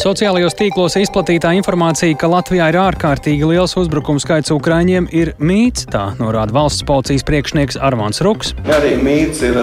Sociālajos 0.00 0.54
tīklos 0.56 0.94
izplatītā 0.96 1.50
informācija, 1.58 2.16
ka 2.16 2.30
Latvijā 2.32 2.70
ir 2.72 2.78
ārkārtīgi 2.80 3.44
liels 3.50 3.74
uzbrukumu 3.76 4.22
skaits 4.22 4.52
Ukraiņiem, 4.54 5.08
ir 5.12 5.34
mīts. 5.36 5.84
Tā 5.92 6.14
norāda 6.16 6.54
valsts 6.56 6.86
policijas 6.88 7.26
priekšnieks 7.28 7.76
Armāns 7.76 8.22
Ruks. 8.24 8.54
Arī 8.72 8.94
mīts 8.96 9.42
ir, 9.44 9.58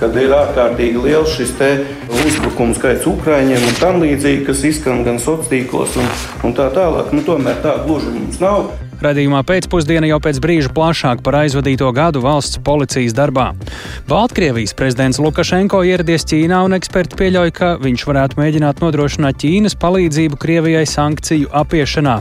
kad 0.00 0.16
ir 0.16 0.32
ārkārtīgi 0.32 1.04
liels 1.04 1.36
šis 1.36 1.52
uzbrukumu 2.24 2.78
skaits 2.78 3.04
Ukraiņiem 3.10 3.68
un 3.68 3.76
tam 3.82 4.00
līdzīgi, 4.00 4.46
kas 4.48 4.64
izskan 4.64 5.04
gan 5.04 5.20
sociālos 5.20 5.52
tīklos 5.52 6.00
un, 6.00 6.08
un 6.48 6.56
tā 6.56 6.70
tālāk. 6.72 7.12
Nu, 7.12 7.20
tomēr 7.26 7.60
tā 7.64 7.76
gluži 7.84 8.14
mums 8.14 8.40
nav. 8.40 8.72
Radījumā 9.04 9.42
pēcpusdienā 9.44 10.08
jau 10.08 10.18
pēc 10.24 10.38
brīža 10.40 10.70
plašāk 10.72 11.20
par 11.24 11.36
aizvadīto 11.42 11.90
gadu 11.92 12.22
valsts 12.24 12.60
policijas 12.64 13.12
darbā. 13.16 13.50
Baltkrievijas 14.08 14.72
prezidents 14.78 15.20
Lukašenko 15.20 15.82
ieradies 15.84 16.24
Ķīnā 16.30 16.62
un 16.64 16.76
eksperti 16.78 17.18
pieļauj, 17.20 17.52
ka 17.58 17.74
viņš 17.84 18.06
varētu 18.08 18.40
mēģināt 18.40 18.80
nodrošināt 18.80 19.42
Ķīnas 19.44 19.76
palīdzību 19.82 20.40
Krievijai 20.40 20.86
sankciju 20.88 21.52
apiešanā. 21.52 22.16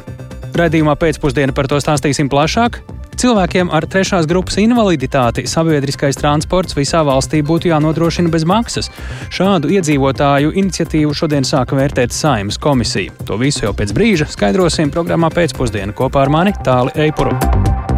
Radījumā 0.59 0.97
pēcpusdienā 0.99 1.55
par 1.55 1.71
to 1.71 1.79
stāstīsim 1.79 2.27
plašāk. 2.29 2.81
Cilvēkiem 3.19 3.71
ar 3.73 3.87
trešās 3.89 4.27
grupas 4.29 4.57
invaliditāti 4.61 5.45
sabiedriskais 5.49 6.19
transports 6.19 6.77
visā 6.77 7.03
valstī 7.05 7.43
būtu 7.45 7.71
jānodrošina 7.71 8.31
bez 8.33 8.47
maksas. 8.49 8.91
Šādu 9.33 9.71
iedzīvotāju 9.77 10.53
iniciatīvu 10.63 11.15
šodien 11.17 11.47
sāka 11.47 11.77
vērtēt 11.79 12.15
Saimas 12.15 12.59
komisija. 12.61 13.13
To 13.27 13.39
visu 13.41 13.67
jau 13.67 13.73
pēc 13.77 13.95
brīža 13.95 14.29
skaidrosim 14.33 14.93
programmā 14.93 15.31
pēcpusdienā 15.33 15.95
kopā 15.97 16.25
ar 16.25 16.33
mani 16.33 16.55
Tāli 16.63 16.95
Eipuru. 17.07 17.92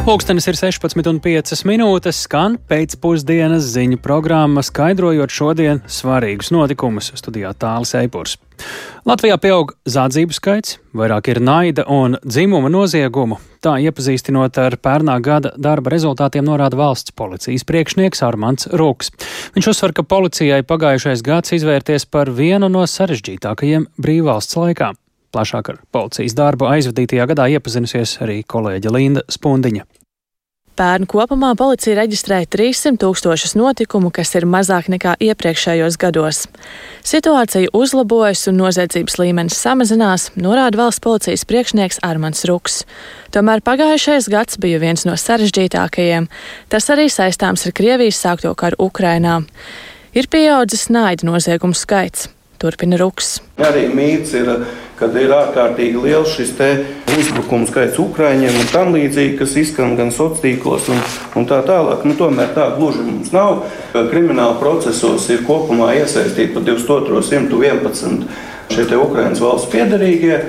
Pūkstens 0.00 0.46
ir 0.48 0.56
16,5 0.56 1.60
minūtes, 1.68 2.22
skan 2.24 2.54
pēcpusdienas 2.70 3.66
ziņu 3.74 3.98
programma, 4.00 4.62
skaidrojot 4.64 5.30
šodien 5.30 5.82
svarīgus 5.84 6.48
notikumus. 6.54 7.10
Studijā 7.20 7.50
tālāk 7.52 7.92
Eipurs. 8.00 8.38
Latvijā 9.04 9.36
pieaug 9.40 9.74
zādzību 9.84 10.36
skaits, 10.36 10.78
vairāk 10.96 11.28
ir 11.34 11.42
naida 11.44 11.84
un 11.84 12.16
dzimuma 12.24 12.72
noziegumu. 12.72 13.36
Tā 13.60 13.76
iepazīstinot 13.84 14.56
ar 14.62 14.78
pērnā 14.80 15.18
gada 15.20 15.52
darba 15.60 15.92
rezultātiem, 15.92 16.48
norāda 16.48 16.80
valsts 16.80 17.12
policijas 17.12 17.68
priekšnieks 17.68 18.24
Armants 18.24 18.70
Rūks. 18.72 19.12
Viņš 19.58 19.70
uzsver, 19.74 19.92
ka 19.92 20.06
policijai 20.08 20.62
pagājušais 20.64 21.20
gads 21.28 21.52
izvērties 21.60 22.08
par 22.08 22.32
vienu 22.32 22.72
no 22.72 22.88
sarežģītākajiem 22.88 23.90
brīvvalsts 24.00 24.56
laikā. 24.56 24.94
Plašāk 25.30 25.68
ar 25.70 25.76
policijas 25.94 26.34
darbu 26.34 26.66
aizvadītajā 26.72 27.28
gadā 27.30 27.46
iepazinusies 27.54 28.16
arī 28.24 28.40
kolēģe 28.42 28.90
Linda 28.96 29.22
Spundiņa. 29.30 29.86
Pērn 30.80 31.04
kopumā 31.04 31.50
policija 31.60 31.92
reģistrēja 31.98 32.46
300 32.48 32.96
tūkstošus 33.02 33.52
notikumu, 33.58 34.08
kas 34.16 34.30
ir 34.38 34.46
mazāk 34.48 34.86
nekā 34.88 35.12
iepriekšējos 35.20 35.98
gados. 36.00 36.46
Situācija 37.04 37.68
uzlabojas 37.76 38.46
un 38.48 38.56
noziedzības 38.62 39.18
līmenis 39.20 39.58
samazinās, 39.60 40.30
norāda 40.40 40.80
valsts 40.80 41.04
policijas 41.04 41.44
priekšnieks 41.44 42.00
Armans 42.08 42.46
Ruks. 42.48 42.78
Tomēr 43.28 43.60
pagājušais 43.60 44.30
gads 44.32 44.56
bija 44.56 44.80
viens 44.80 45.04
no 45.04 45.20
sarežģītākajiem. 45.20 46.32
Tas 46.72 46.88
arī 46.96 47.10
saistāms 47.12 47.68
ar 47.68 47.76
Krievijas 47.76 48.24
sākto 48.24 48.56
karu 48.56 48.80
Ukrainā. 48.88 49.42
Ir 50.16 50.32
pieaudzis 50.32 50.88
naida 50.88 51.28
noziegumu 51.28 51.76
skaits. 51.76 52.30
Turpina 52.60 52.96
Ruks. 53.00 53.38
Arī 53.68 53.86
mīts 53.92 54.32
ir 54.36 54.48
kad 55.00 55.16
ir 55.16 55.32
ārkārtīgi 55.32 56.02
liels 56.04 56.34
šis 56.36 56.52
uzbrukumu 57.10 57.66
skaits 57.66 57.98
Ukraiņiem 57.98 58.58
un 58.60 58.68
tam 58.70 58.92
līdzīgi, 58.94 59.38
kas 59.40 59.56
izskan 59.58 59.96
gan 59.98 60.12
sociālos 60.12 60.42
tīklos 60.44 60.88
un, 60.92 61.00
un 61.40 61.48
tā 61.48 61.62
tālāk. 61.66 62.04
Nu, 62.06 62.14
tomēr 62.18 62.52
tā 62.54 62.68
gluži 62.76 63.02
mums 63.06 63.32
nav. 63.34 63.64
Krimināla 63.94 64.60
procesos 64.60 65.26
ir 65.32 65.44
kopumā 65.48 65.94
iesaistīti 65.98 66.54
pa 66.54 66.64
2211 66.68 68.28
šie 68.70 68.98
Ukraiņas 69.00 69.42
valsts 69.42 69.72
piedarīgie. 69.72 70.42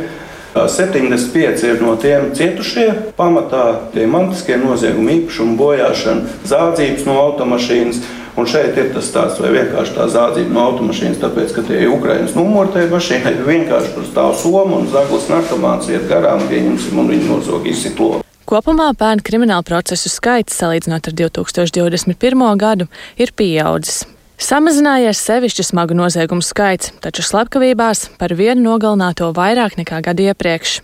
75 0.52 1.64
ir 1.64 1.78
no 1.80 1.94
tiem 1.96 2.34
cietušie, 2.36 3.14
pamatā 3.16 3.88
tie 3.94 4.04
mantiskie 4.04 4.58
noziegumi, 4.60 5.22
īpašuma 5.22 5.56
bojāšana, 5.56 6.42
zādzības 6.52 7.06
no 7.08 7.16
automašīnas. 7.22 8.02
Un 8.40 8.48
šeit 8.48 8.78
ir 8.80 8.94
tas 8.96 9.10
stāsts, 9.12 9.42
vai 9.44 9.52
vienkārši 9.58 9.96
tā 9.98 10.06
zādzība 10.12 10.56
no 10.56 10.64
automašīnas, 10.70 11.20
tāpēc, 11.20 11.52
ka 11.56 11.66
tie 11.68 11.82
ir 11.84 11.92
Ukraiņas 11.92 12.38
numuri 12.38 12.72
tajā 12.72 12.88
mašīnā, 12.94 13.34
vienkārši 13.48 13.92
tur 13.98 14.08
stāv 14.08 14.32
soma 14.40 14.80
un 14.80 14.88
zaglis 14.92 15.28
narkomāns 15.32 15.90
iet 15.92 16.08
garām, 16.08 16.46
pieņemsim, 16.48 17.02
un 17.02 17.12
viņi 17.12 17.28
nozog 17.28 17.68
izsitlo. 17.68 18.22
Kopumā 18.48 18.90
bērnu 19.00 19.24
kriminālu 19.28 19.68
procesu 19.68 20.10
skaits, 20.12 20.56
salīdzinot 20.60 21.12
ar 21.12 21.20
2021. 21.20 22.48
gadu, 22.60 22.88
ir 23.20 23.36
pieaudzis. 23.36 24.06
Samazinājies 24.42 25.20
sevišķi 25.22 25.68
smagu 25.68 25.94
noziegumu 25.94 26.42
skaits, 26.42 26.96
taču 27.04 27.22
slepkavībās 27.28 28.08
par 28.18 28.34
vienu 28.34 28.64
nogalināto 28.72 29.28
vairāk 29.38 29.76
nekā 29.78 30.00
gadu 30.08 30.26
iepriekš. 30.32 30.80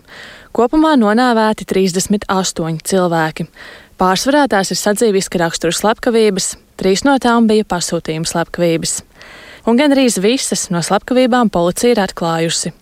Kopumā 0.54 0.94
nonāvēti 1.00 1.66
38 1.66 2.78
cilvēki. 2.86 3.48
Pārsvarā 3.98 4.46
tās 4.52 4.70
ir 4.70 4.78
sadzīviska 4.78 5.42
rakstura 5.42 5.74
slepkavības, 5.74 6.52
trīs 6.78 7.04
no 7.06 7.18
tām 7.22 7.50
bija 7.50 7.66
pasūtījuma 7.68 8.28
slepkavības. 8.28 9.00
Un 9.68 9.76
gandrīz 9.76 10.16
visas 10.22 10.68
no 10.72 10.80
slepkavībām 10.84 11.50
policija 11.52 11.92
ir 11.92 12.02
atklājusi. 12.06 12.72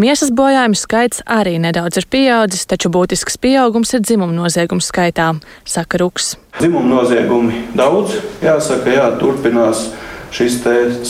Miesas 0.00 0.30
bojājumu 0.32 0.78
skaits 0.78 1.20
arī 1.28 1.58
nedaudz 1.60 1.98
ir 2.00 2.06
pieaudzis, 2.08 2.66
taču 2.70 2.88
būtisks 2.92 3.36
pieaugums 3.42 3.92
ir 3.96 4.04
dzimuma 4.04 4.32
noziegumu 4.32 4.84
skaitā, 4.84 5.32
saka 5.68 6.00
Ruks. 6.00 6.34
Dzimuma 6.60 6.88
noziegumi 7.00 7.64
daudz, 7.76 8.14
jāsaka, 8.44 8.94
jā, 8.94 9.08
turpinās 9.20 9.90
šis 10.32 10.60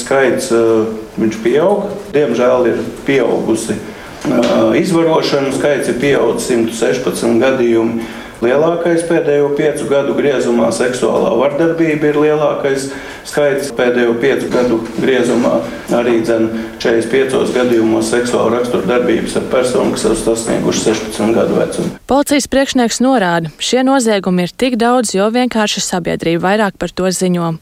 skaits, 0.00 0.50
viņš 1.20 1.38
pieaug. 1.44 1.90
Diemžēl 2.16 2.70
ir 2.72 2.82
pieaugusi 3.06 3.76
izvarošana, 4.80 5.52
skaits 5.54 5.92
ir 5.92 6.00
pieaudzis 6.02 6.50
116 6.56 7.38
gadījumi. 7.44 8.08
Lielākais 8.40 9.02
pēdējo 9.04 9.50
piecu 9.52 9.84
gadu 9.90 10.14
griezumā 10.16 10.70
seksuālā 10.72 11.34
vardarbība 11.36 12.08
ir 12.08 12.18
lielākais 12.22 12.86
skaits 13.28 13.68
pēdējo 13.76 14.14
piecu 14.22 14.48
gadu 14.48 14.78
griezumā. 14.96 15.58
Arī 15.92 16.22
dzen, 16.24 16.48
45 16.80 17.52
gadījumos 17.52 18.08
seksuāla 18.14 18.54
rakstura 18.56 18.88
darbības 18.94 19.36
ar 19.36 19.46
personu, 19.52 19.92
kas 19.92 20.06
ir 20.08 20.16
sasnieguši 20.22 20.86
16 20.88 21.36
gadu 21.36 21.60
vecumu. 21.60 21.92
Policijas 22.08 22.48
priekšnieks 22.48 23.02
norāda, 23.04 23.52
šie 23.60 23.84
noziegumi 23.84 24.48
ir 24.48 24.56
tik 24.56 24.80
daudz, 24.80 25.12
jo 25.18 25.28
vienkārši 25.36 25.84
sabiedrība 25.84 26.46
vairāk 26.48 26.80
par 26.80 26.96
to 26.96 27.12
ziņo. 27.12 27.58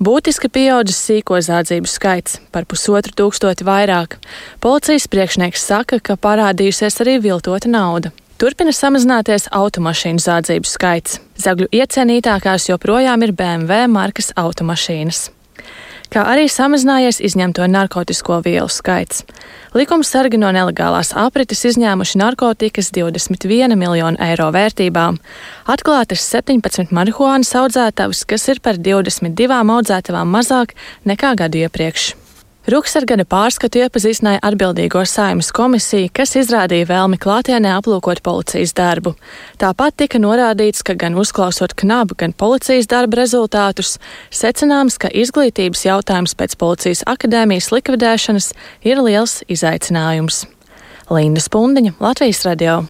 Būtiski 0.00 0.52
pieaudzis 0.52 1.00
sīko 1.00 1.40
zādzību 1.44 1.88
skaits- 1.88 2.40
par 2.52 2.68
pusotru 2.68 3.16
tūkstoti 3.16 3.64
vairāk. 3.64 4.20
Policijas 4.60 5.08
priekšnieks 5.08 5.64
saka, 5.64 6.00
ka 6.00 6.16
parādījusies 6.16 7.00
arī 7.00 7.20
viltota 7.20 7.68
nauda. 7.68 8.12
Turpina 8.40 8.72
samazināties 8.72 9.50
automašīnu 9.52 10.22
zādzību 10.24 10.64
skaits. 10.64 11.18
Zagļu 11.36 11.66
iecienītākās 11.76 12.70
joprojām 12.70 13.20
ir 13.26 13.34
BMW 13.36 13.84
markas 13.92 14.30
automašīnas. 14.40 15.26
Kā 16.10 16.22
arī 16.24 16.46
samazinājies 16.48 17.20
izņemto 17.28 17.66
narkotisko 17.68 18.38
vielu 18.46 18.72
skaits. 18.72 19.26
Likums 19.76 20.08
sargi 20.08 20.40
no 20.40 20.48
nelegālās 20.56 21.12
aprites 21.12 21.66
izņēmuši 21.68 22.22
narkotikas 22.22 22.88
21 22.96 23.76
miljonu 23.76 24.16
eiro 24.24 24.48
vērtībā. 24.56 25.04
Atklātas 25.76 26.24
17 26.32 26.96
marihuānas 26.96 27.52
audzētavas, 27.60 28.24
kas 28.24 28.48
ir 28.48 28.64
par 28.64 28.80
22 28.80 29.60
audzētavām 29.76 30.32
mazāk 30.32 30.72
nekā 31.04 31.36
gadu 31.44 31.66
iepriekš. 31.66 32.14
Ruksargana 32.68 33.24
pārskatu 33.24 33.80
iepazīstināja 33.80 34.42
atbildīgo 34.44 35.00
saimas 35.08 35.48
komisiju, 35.56 36.10
kas 36.12 36.34
izrādīja 36.36 36.90
vēlmi 36.90 37.16
klātienē 37.16 37.72
aplūkot 37.78 38.20
policijas 38.26 38.74
darbu. 38.76 39.14
Tāpat 39.62 39.96
tika 40.02 40.20
norādīts, 40.20 40.84
ka 40.84 40.92
gan 40.92 41.16
uzklausot 41.16 41.72
knabu, 41.80 42.18
gan 42.20 42.36
policijas 42.36 42.90
darba 42.92 43.22
rezultātus, 43.22 43.96
secināms, 44.28 45.00
ka 45.00 45.08
izglītības 45.08 45.86
jautājums 45.88 46.36
pēc 46.36 46.60
policijas 46.60 47.04
akadēmijas 47.08 47.72
likvidēšanas 47.72 48.52
ir 48.84 49.00
liels 49.08 49.40
izaicinājums. 49.48 50.44
Linda 51.08 51.40
Spundiņa, 51.40 51.96
Latvijas 51.96 52.44
radio. 52.44 52.82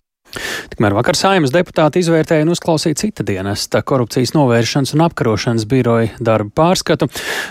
Tikmēr 0.71 0.95
vakar 0.95 1.19
saimnes 1.19 1.53
deputāti 1.55 2.03
izvērtēja 2.05 2.45
un 2.47 2.53
uzklausīja 2.55 2.99
cita 3.03 3.25
dienesta 3.27 3.83
korupcijas 3.87 4.33
novēršanas 4.37 4.95
un 4.95 5.05
apkarošanas 5.07 5.67
biroja 5.71 6.15
darba 6.23 6.53
pārskatu. 6.63 7.09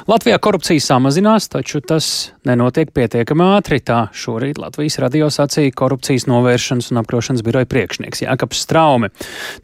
Latvijā 0.09 0.39
korupcija 0.41 0.83
samazinās, 0.83 1.49
taču 1.51 1.81
tas 1.83 2.31
nenotiek 2.47 2.93
pietiekami 2.95 3.45
ātri. 3.57 3.81
Tā 3.83 4.05
šorīt 4.15 4.59
Latvijas 4.61 4.99
radio 5.03 5.29
sacīja 5.33 5.75
korupcijas 5.75 6.27
novēršanas 6.29 6.91
un 6.93 7.01
apkarošanas 7.01 7.43
biroja 7.45 7.69
priekšnieks 7.69 8.23
Jākaps 8.25 8.63
Straume. 8.65 9.11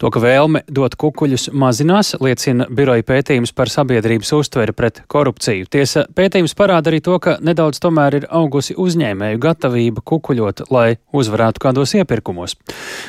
To, 0.02 0.12
ka 0.12 0.22
vēlme 0.24 0.66
dot 0.68 0.98
kukuļus 1.00 1.50
mazinās, 1.56 2.16
liecina 2.24 2.68
biroja 2.70 3.06
pētījums 3.08 3.56
par 3.56 3.72
sabiedrības 3.72 4.34
uztveri 4.36 4.76
pret 4.76 5.02
korupciju. 5.12 5.70
Tiesa 5.72 6.06
pētījums 6.16 6.56
parāda 6.58 6.92
arī 6.92 7.02
to, 7.06 7.18
ka 7.24 7.38
nedaudz 7.44 7.80
tomēr 7.84 8.20
ir 8.22 8.30
augusi 8.30 8.76
uzņēmēju 8.80 9.42
gatavība 9.42 10.04
kukuļot, 10.06 10.68
lai 10.74 10.98
uzvarētu 11.16 11.64
kādos 11.64 11.96
iepirkumos. 12.00 12.58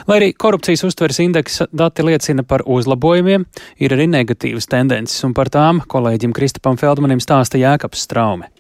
Lai 0.09 0.21
arī 0.21 0.33
korupcijas 0.39 0.85
uztveres 0.89 1.21
indeksa 1.25 1.69
dati 1.73 2.05
liecina 2.07 2.45
par 2.47 2.65
uzlabojumiem, 2.67 3.47
ir 3.81 3.97
arī 3.97 4.09
negatīvas 4.11 4.69
tendences, 4.71 5.23
un 5.27 5.35
par 5.37 5.51
tām 5.53 5.83
kolēģim 5.87 6.37
Kristapam 6.37 6.79
Feldmanim 6.81 7.23
stāsta 7.23 7.61
Jēkabs 7.61 8.07
Straume. 8.09 8.51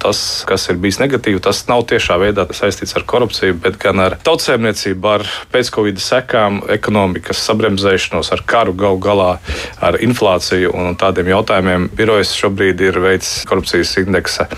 Tas, 0.00 0.20
kas 0.48 0.64
ir 0.72 0.78
bijis 0.80 0.96
negatīvi, 1.00 1.42
tas 1.44 1.58
nav 1.68 1.82
tiešā 1.90 2.16
veidā 2.22 2.46
saistīts 2.56 2.94
ar 2.96 3.04
korupciju, 3.08 3.58
bet 3.60 3.76
gan 3.82 4.00
ar 4.00 4.16
tautsēmniecību, 4.24 5.08
ar 5.10 5.24
pēc-covid 5.52 6.00
sekām, 6.00 6.62
ekonomikas 6.72 7.42
sabremzēšanos, 7.44 8.30
ar 8.32 8.42
karu 8.48 8.72
gal 8.80 8.96
galā, 9.02 9.34
ar 9.84 9.98
inflāciju 10.00 10.72
un 10.72 10.96
tādiem 11.00 11.28
jautājumiem. 11.34 11.90
Birojas 11.96 12.32
šobrīd 12.38 12.80
ir 12.86 12.96
veids 13.04 13.42
korupcijas 13.48 13.92
indeksa 14.00 14.48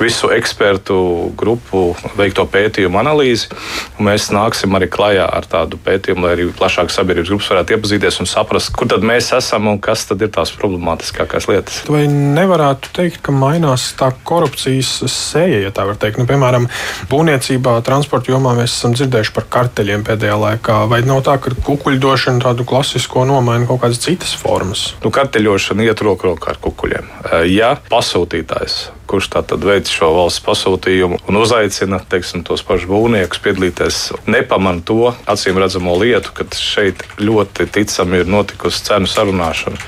visu 0.00 0.30
ekspertu 0.32 0.96
grupu 1.36 1.90
veikto 2.16 2.46
pētījumu 2.48 3.00
analīzi. 3.02 3.52
Mēs 4.00 4.30
nāksim 4.32 4.72
arī 4.78 4.88
klajā 4.92 5.28
ar 5.28 5.48
tādu 5.50 5.76
pētījumu, 5.84 6.24
lai 6.24 6.34
arī 6.38 6.48
plašāk 6.56 6.94
sabiedrības 6.94 7.34
grupas 7.34 7.52
varētu 7.52 7.76
iepazīties 7.76 8.20
un 8.24 8.30
saprast, 8.32 8.72
kur 8.72 8.88
tad 8.90 9.04
mēs 9.04 9.32
esam 9.36 9.68
un 9.68 9.80
kas 9.82 10.08
tad 10.08 10.24
ir 10.24 10.32
tās 10.32 10.54
problemātiskākās 10.56 11.50
lietas. 11.52 11.82
Vai 11.92 12.06
nevarētu 12.08 12.96
teikt, 12.96 13.20
ka 13.26 13.34
mainās 13.34 13.90
tā 14.00 14.12
korupcijas 14.26 14.85
korupcijas 14.86 15.16
sēja, 15.32 15.60
ja 15.66 15.72
tā 15.74 15.86
var 15.86 15.98
teikt. 16.00 16.18
Nu, 16.20 16.26
piemēram, 16.28 16.68
būvniecībā, 17.10 17.76
transporta 17.86 18.32
jomā 18.32 18.54
mēs 18.56 18.74
esam 18.76 18.94
dzirdējuši 18.96 19.34
par 19.34 19.48
karteļiem 19.50 20.04
pēdējā 20.06 20.36
laikā. 20.42 20.86
Vai 20.90 21.02
nav 21.06 21.24
tā, 21.26 21.38
ka 21.42 21.54
kukuļdošana 21.66 22.44
tādu 22.44 22.66
klasisko 22.68 23.26
nomaina 23.28 23.66
kaut 23.66 23.82
kādas 23.84 24.02
citas 24.02 24.34
formas? 24.36 24.94
Nu, 25.04 25.10
karteļošana 25.14 25.86
iet 25.86 26.04
roku 26.04 26.30
rokā 26.30 26.54
ar 26.54 26.62
kukuļiem. 26.62 27.10
Ja 27.50 27.76
pasūtītājs 27.90 28.95
kurš 29.08 29.30
tātad 29.36 29.64
veic 29.66 29.90
šo 29.90 30.10
valsts 30.16 30.42
pasūtījumu 30.46 31.20
un 31.28 31.40
uzaicina 31.40 32.00
teiksim, 32.10 32.44
tos 32.46 32.64
pašus 32.66 32.88
būvniekus 32.90 33.42
piedalīties, 33.44 34.00
nepamanā 34.30 34.84
to 34.86 35.12
acīm 35.30 35.60
redzamo 35.62 35.96
lietu, 36.00 36.34
ka 36.36 36.46
šeit 36.58 37.06
ļoti 37.22 37.68
ticami 37.72 38.22
ir 38.22 38.30
notikusi 38.30 38.84
cenu 38.88 39.10
sarunāšana. 39.10 39.80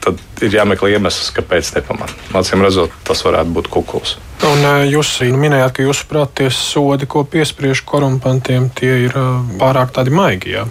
Tad 0.00 0.20
ir 0.40 0.54
jāmeklē 0.56 0.94
iemesls, 0.96 1.30
kāpēc 1.36 1.74
nepamanā. 1.76 2.14
Acīm 2.40 2.64
redzot, 2.64 2.94
tas 3.04 3.20
varētu 3.26 3.56
būt 3.58 3.70
kukuls. 3.72 4.16
Un 4.48 4.62
jūs 4.88 5.18
minējāt, 5.36 5.74
ka 5.76 5.84
jūsuprāt 5.84 6.30
tie 6.38 6.46
sodi, 6.54 7.04
ko 7.10 7.26
piespriež 7.28 7.82
korumpantiem, 7.84 8.70
tie 8.72 8.92
ir 9.04 9.16
pārāk 9.60 9.92
tādi 9.92 10.14
maigi. 10.16 10.54
Jā? 10.54 10.64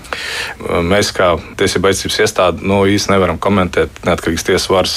Mēs 0.81 1.11
kā 1.13 1.35
tiesība 1.59 1.91
aizsardzības 1.91 2.19
iestāde 2.25 2.65
nu, 2.65 2.81
īsti 2.89 3.13
nevaram 3.13 3.37
komentēt 3.41 4.01
neatkarīgas 4.07 4.47
tiesas 4.47 4.69
varas 4.73 4.95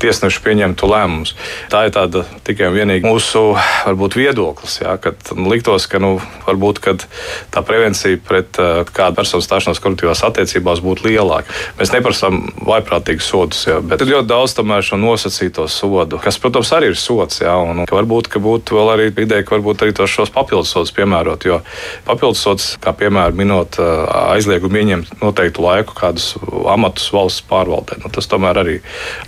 tiesnešu 0.00 0.40
pieņemtu 0.46 0.88
lēmumus. 0.88 1.34
Tā 1.72 1.84
ir 1.88 1.92
tāda 1.96 2.24
tikai 2.46 2.70
un 2.70 2.76
vienīgi 2.76 3.06
mūsu 3.06 3.42
varbūt, 3.56 4.16
viedoklis. 4.18 4.80
Jā, 4.82 4.96
kad 5.02 5.30
liktos, 5.36 5.86
ka 5.90 6.00
nu, 6.02 6.16
varbūt 6.46 6.80
kad 6.84 7.06
tā 7.54 7.62
prevencija 7.66 8.18
pret 8.26 8.60
uh, 8.62 8.82
kādu 8.88 9.20
personu 9.20 9.44
stāšanos 9.44 9.80
koruptīvās 9.82 10.24
attiecībās 10.26 10.82
būtu 10.84 11.08
lielāka. 11.08 11.52
Mēs 11.80 11.94
neprasām 11.94 12.42
vaiprātīgus 12.66 13.30
sodus, 13.32 13.64
jā, 13.68 13.78
bet 13.80 14.04
ir 14.04 14.12
ļoti 14.14 14.30
daudz 14.30 14.56
tomēr 14.58 14.84
šo 14.86 15.00
nosacīto 15.00 15.66
sodu, 15.72 16.20
kas, 16.22 16.40
protams, 16.42 16.72
arī 16.76 16.92
ir 16.92 17.00
sots. 17.00 17.40
Jā, 17.44 17.56
un, 17.62 17.84
varbūt, 17.90 18.30
ka 18.32 18.42
būtu 18.42 18.78
vēl 18.78 18.92
arī 18.96 19.08
ideja, 19.12 19.44
ka 19.46 19.56
varbūt 19.56 19.86
arī 19.86 19.96
tos 19.96 20.12
šos 20.12 20.32
papildus 20.34 20.74
sodus 20.74 20.94
piemērot. 20.96 21.46
Jo 21.48 21.60
papildus 22.06 22.42
sods, 22.42 22.68
kā 22.82 22.92
piemēram, 22.96 23.36
minot 23.38 23.78
aizliegumu 23.80 24.80
ieņemt 24.80 25.20
noteiktu 25.22 25.64
laiku 25.64 25.96
kādus 25.96 26.32
amatus 26.70 27.08
valsts 27.14 27.44
pārvaldē, 27.48 28.00
nu, 28.02 28.10
tas 28.12 28.28
tomēr 28.30 28.60
arī, 28.62 28.76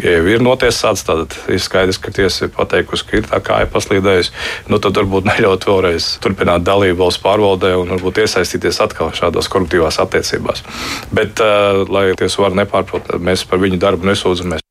ja 0.03 0.19
ir 0.19 0.45
notiesāts, 0.45 1.05
tad 1.09 1.37
ir 1.51 1.63
skaidrs, 1.63 2.01
ka 2.03 2.13
tiesa 2.15 2.47
ir 2.47 2.55
pateikusi, 2.55 2.98
ka 3.07 3.19
ir 3.21 3.27
tā 3.29 3.41
kā 3.45 3.63
ir 3.65 3.73
paslīdējusi. 3.73 4.35
Nu, 4.73 4.81
tad 4.83 4.99
varbūt 4.99 5.29
neļaut 5.31 5.67
vēlreiz 5.69 6.15
turpināt 6.25 6.67
dalību 6.67 7.03
valsts 7.05 7.23
pārvaldē 7.25 7.75
un 7.79 7.93
varbūt 7.97 8.23
iesaistīties 8.25 8.81
atkal 8.85 9.13
šādās 9.17 9.51
koruptīvās 9.53 10.01
attiecībās. 10.03 10.65
Bet, 11.15 11.43
uh, 11.45 11.85
lai 11.89 12.11
tiesa 12.19 12.45
var 12.45 12.57
nepārprot, 12.59 13.15
mēs 13.23 13.47
par 13.49 13.63
viņu 13.63 13.81
darbu 13.83 14.11
nesūdzamies. 14.11 14.65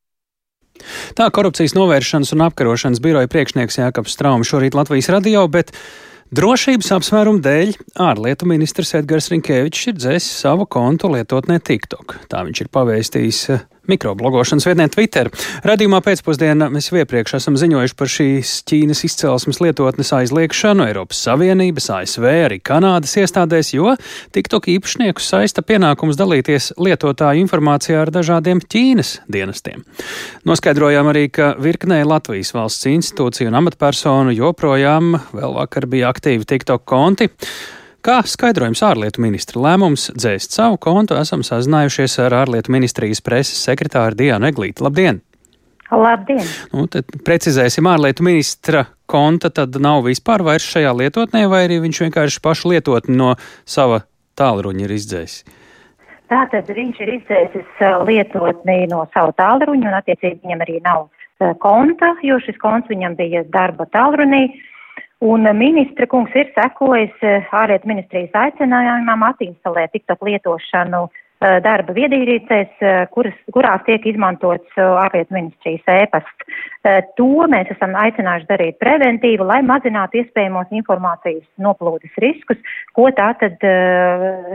Tā 1.18 1.28
korupcijas 1.34 1.74
novēršanas 1.76 2.34
un 2.36 2.44
apkarošanas 2.46 3.00
biroja 3.04 3.30
priekšnieks 3.30 3.80
Jākaps 3.80 4.14
Straums 4.14 4.50
šorīt 4.50 4.76
Latvijas 4.78 5.10
radio, 5.12 5.44
bet 5.50 5.72
drošības 6.34 6.92
apsvērumu 6.98 7.42
dēļ 7.44 7.74
ārlietu 8.08 8.48
ministrs 8.48 8.94
Edgars 8.98 9.30
Rinkēvičs 9.32 9.90
ir 9.90 9.98
dzēsis 9.98 10.44
savu 10.44 10.68
kontu 10.70 11.10
lietotnē 11.14 11.58
TikTok. 11.64 12.18
Tā 12.30 12.44
viņš 12.46 12.64
ir 12.64 12.72
pavēstījis 12.74 13.42
mikroblogošanas 13.90 14.66
vietnē 14.68 14.88
Twitter. 14.92 15.30
Radījumā 15.66 16.00
pēcpusdienā 16.04 16.68
mēs 16.72 16.90
jau 16.90 17.00
iepriekš 17.00 17.38
esam 17.38 17.56
ziņojuši 17.60 17.96
par 17.98 18.12
šīs 18.12 18.54
Ķīnas 18.68 19.04
izcelsmes 19.08 19.60
lietotnes 19.64 20.12
aizliekšanu 20.16 20.86
Eiropas 20.88 21.22
Savienības, 21.26 21.88
ASV, 21.98 22.26
arī 22.48 22.60
Kanādas 22.64 23.16
iestādēs, 23.20 23.72
jo 23.76 23.94
TikTok 24.36 24.70
īpašniekus 24.74 25.30
saista 25.32 25.64
pienākums 25.64 26.18
dalīties 26.20 26.72
lietotāju 26.80 27.44
informācijā 27.44 28.04
ar 28.04 28.12
dažādiem 28.14 28.62
Ķīnas 28.64 29.14
dienestiem. 29.30 29.84
Noskaidrojām 30.48 31.10
arī, 31.12 31.26
ka 31.32 31.54
virknē 31.60 32.02
Latvijas 32.08 32.54
valsts 32.56 32.88
institūciju 32.90 33.50
un 33.50 33.58
amatpersonu 33.62 34.36
joprojām 34.36 35.16
vēl 35.32 35.58
vakar 35.58 35.88
bija 35.90 36.12
aktīvi 36.12 36.48
TikTok 36.48 36.86
konti. 36.88 37.30
Kā 37.98 38.20
skaidrojums 38.22 38.78
ārlietu 38.86 39.22
ministra 39.24 39.58
lēmums 39.64 40.08
dzēst 40.14 40.54
savu 40.54 40.76
kontu, 40.78 41.16
esam 41.18 41.42
sazinājušies 41.42 42.14
ar 42.22 42.36
ārlietu 42.44 42.70
ministrijas 42.70 43.20
preses 43.26 43.58
sekretāru 43.66 44.14
Dianu 44.20 44.46
Eglīti. 44.52 44.84
Labdien! 44.86 45.18
Labdien! 45.90 46.44
Nu, 46.70 46.86
tad 46.92 47.10
precizēsim, 47.26 47.88
ārlietu 47.90 48.22
ministra 48.22 48.84
konta 49.10 49.50
tad 49.50 49.74
nav 49.82 50.04
vispār 50.06 50.44
vairs 50.46 50.68
šajā 50.70 50.92
lietotnē, 50.94 51.46
vai 51.50 51.64
arī 51.66 51.80
viņš 51.82 52.02
vienkārši 52.04 52.42
pašu 52.44 52.74
lietotni 52.74 53.18
no 53.18 53.32
sava 53.66 54.04
tālruņa 54.38 54.86
ir 54.86 54.94
izdzēsis? 54.94 55.58
Tātad 56.28 56.68
viņš 56.68 56.98
ir 57.02 57.14
izdzēsis 57.16 57.82
uh, 57.82 58.02
lietotni 58.06 58.82
no 58.92 59.06
sava 59.14 59.32
tālruņa, 59.40 59.88
un 59.90 59.98
attiecīgi 59.98 60.44
viņam 60.44 60.64
arī 60.66 60.78
nav 60.84 61.06
uh, 61.08 61.54
konta, 61.58 62.12
jo 62.22 62.36
šis 62.44 62.60
konts 62.62 62.92
viņam 62.92 63.16
bija 63.18 63.42
darba 63.48 63.88
tālrunī. 63.90 64.44
Un 65.18 65.48
ministra 65.58 66.06
kungs 66.06 66.34
ir 66.38 66.52
sekojis 66.54 67.24
eh, 67.26 67.46
ārlietu 67.50 67.90
ministrijas 67.90 68.36
aicinājumam 68.38 69.24
attinstalēt 69.26 69.90
TikTok 69.90 70.22
lietošanu 70.28 71.00
eh, 71.08 71.56
darba 71.64 71.96
viedierīcēs, 71.96 72.76
eh, 72.86 73.00
kuras, 73.10 73.34
kurās 73.50 73.82
tiek 73.88 74.06
izmantots 74.06 74.78
ārlietu 74.78 75.34
ministrijas 75.34 75.90
ēpasts. 75.90 76.46
To 77.18 77.26
mēs 77.50 77.72
esam 77.74 77.98
aicinājuši 77.98 78.46
darīt 78.48 78.78
preventīvu, 78.78 79.44
lai 79.50 79.58
mazinātu 79.66 80.22
iespējamos 80.22 80.70
informācijas 80.78 81.42
noplūdes 81.58 82.14
riskus, 82.22 82.62
ko 82.94 83.10
tā 83.18 83.32
tad 83.42 83.66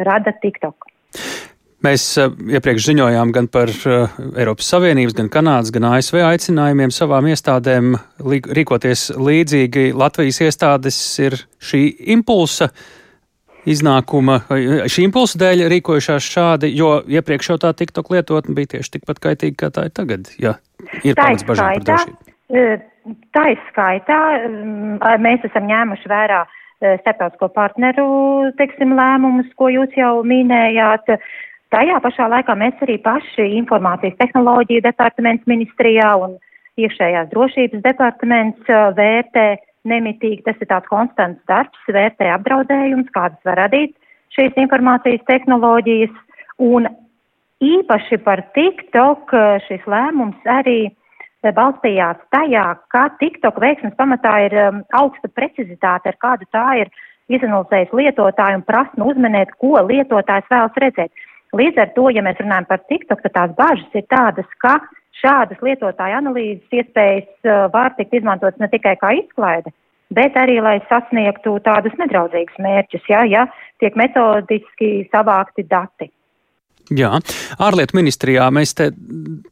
rada 0.07 0.31
TikTok. 0.39 0.87
Mēs 1.83 2.05
uh, 2.21 2.31
iepriekš 2.55 2.85
ziņojām 2.87 3.31
gan 3.35 3.49
par 3.51 3.67
uh, 3.67 4.17
Eiropas 4.39 4.69
Savienības, 4.71 5.15
gan 5.17 5.29
Kanādas, 5.33 5.71
gan 5.75 5.89
ASV 5.91 6.21
aicinājumiem 6.23 6.93
savām 6.95 7.27
iestādēm 7.31 7.97
rīkoties 8.23 9.09
līdzīgi. 9.19 9.89
Latvijas 9.99 10.39
iestādes 10.47 10.99
ir 11.19 11.35
šī 11.59 11.83
impulsa 12.15 12.69
iznākuma, 13.67 14.41
šī 14.91 15.05
impulsa 15.07 15.39
dēļ 15.39 15.65
rīkojušās 15.71 16.25
šādi, 16.35 16.71
jo 16.75 16.97
iepriekš 17.07 17.53
jau 17.53 17.59
tā 17.63 17.71
TikTok 17.79 18.11
lietotne 18.15 18.55
bija 18.55 18.75
tieši 18.75 18.97
tikpat 18.97 19.21
kaitīga, 19.23 19.59
kā 19.61 19.69
tā 19.75 19.85
ir 19.87 19.93
tagad. 19.95 20.31
Ja 20.39 20.57
ir 21.03 21.15
pamats 21.19 21.45
bažām 21.47 21.77
par 21.79 21.85
drošību. 21.87 22.81
Tā 23.35 23.45
ir 23.51 23.63
skaitā. 23.69 24.19
Mēs 25.23 25.47
esam 25.47 25.67
ņēmuši 25.67 26.11
vērā 26.11 26.43
starptautisko 27.01 27.49
partneru, 27.55 28.05
teiksim, 28.59 28.95
lēmumus, 28.97 29.49
ko 29.59 29.69
jūs 29.71 29.95
jau 29.97 30.13
minējāt. 30.27 31.15
Tajā 31.73 31.95
pašā 32.03 32.27
laikā 32.29 32.53
mēs 32.53 32.81
arī 32.85 32.99
paši 33.01 33.47
informācijas 33.57 34.19
tehnoloģiju 34.19 34.83
departaments 34.85 35.47
ministrijā 35.49 36.11
un 36.21 36.35
iekšējās 36.77 37.31
drošības 37.31 37.81
departaments 37.81 38.69
uh, 38.69 38.91
vērtē 38.97 39.45
nemitīgi, 39.89 40.43
tas 40.45 40.59
ir 40.61 40.69
tāds 40.69 40.89
konstants 40.91 41.41
darbs, 41.49 41.79
vērtē 41.89 42.29
apdraudējums, 42.35 43.09
kādas 43.15 43.41
var 43.49 43.57
radīt 43.65 43.95
šīs 44.37 44.53
informācijas 44.61 45.25
tehnoloģijas. 45.29 46.13
Un 46.61 46.85
īpaši 47.65 48.21
par 48.21 48.45
TikTok 48.53 49.33
uh, 49.33 49.57
šis 49.65 49.89
lēmums 49.89 50.45
arī 50.45 50.77
uh, 50.91 51.51
balstījās 51.57 52.21
tajā, 52.37 52.67
ka 52.93 53.07
TikTok 53.17 53.57
veiksmes 53.65 53.97
pamatā 53.97 54.37
ir 54.45 54.59
um, 54.61 54.81
augsta 54.93 55.27
precizitāte, 55.33 56.13
ar 56.13 56.21
kādu 56.21 56.45
tā 56.53 56.69
ir 56.85 56.93
izanalizējis 57.33 57.97
lietotāju 57.97 58.61
un 58.61 58.67
prasmu 58.67 59.09
uzmanēt, 59.09 59.57
ko 59.57 59.79
lietotājs 59.81 60.49
vēlas 60.53 60.83
redzēt. 60.85 61.11
Līdz 61.53 61.83
ar 61.83 61.93
to, 61.93 62.07
ja 62.13 62.23
mēs 62.25 62.39
runājam 62.41 62.65
par 62.69 62.81
TikTok, 62.89 63.21
tad 63.25 63.35
tās 63.37 63.55
bažas 63.57 63.97
ir 63.99 64.07
tādas, 64.09 64.49
ka 64.63 64.79
šādas 65.21 65.61
lietotāja 65.61 66.19
analīzes 66.21 66.79
iespējas 66.81 67.29
uh, 67.45 67.67
var 67.73 67.93
tikt 67.97 68.17
izmantotas 68.17 68.59
ne 68.61 68.69
tikai 68.71 68.95
kā 69.01 69.13
izklaide, 69.19 69.73
bet 70.13 70.35
arī, 70.39 70.57
lai 70.65 70.79
sasniegtu 70.89 71.55
tādus 71.65 71.93
nedraudzīgus 72.01 72.59
mērķus, 72.63 73.05
ja, 73.11 73.23
ja 73.29 73.45
tiek 73.83 73.95
metodiski 73.99 75.07
savākti 75.13 75.67
dati. 75.69 76.09
Jā, 76.91 77.13
ārlietu 77.63 77.95
ministrijā 77.95 78.49
mēs 78.51 78.73
te 78.75 78.89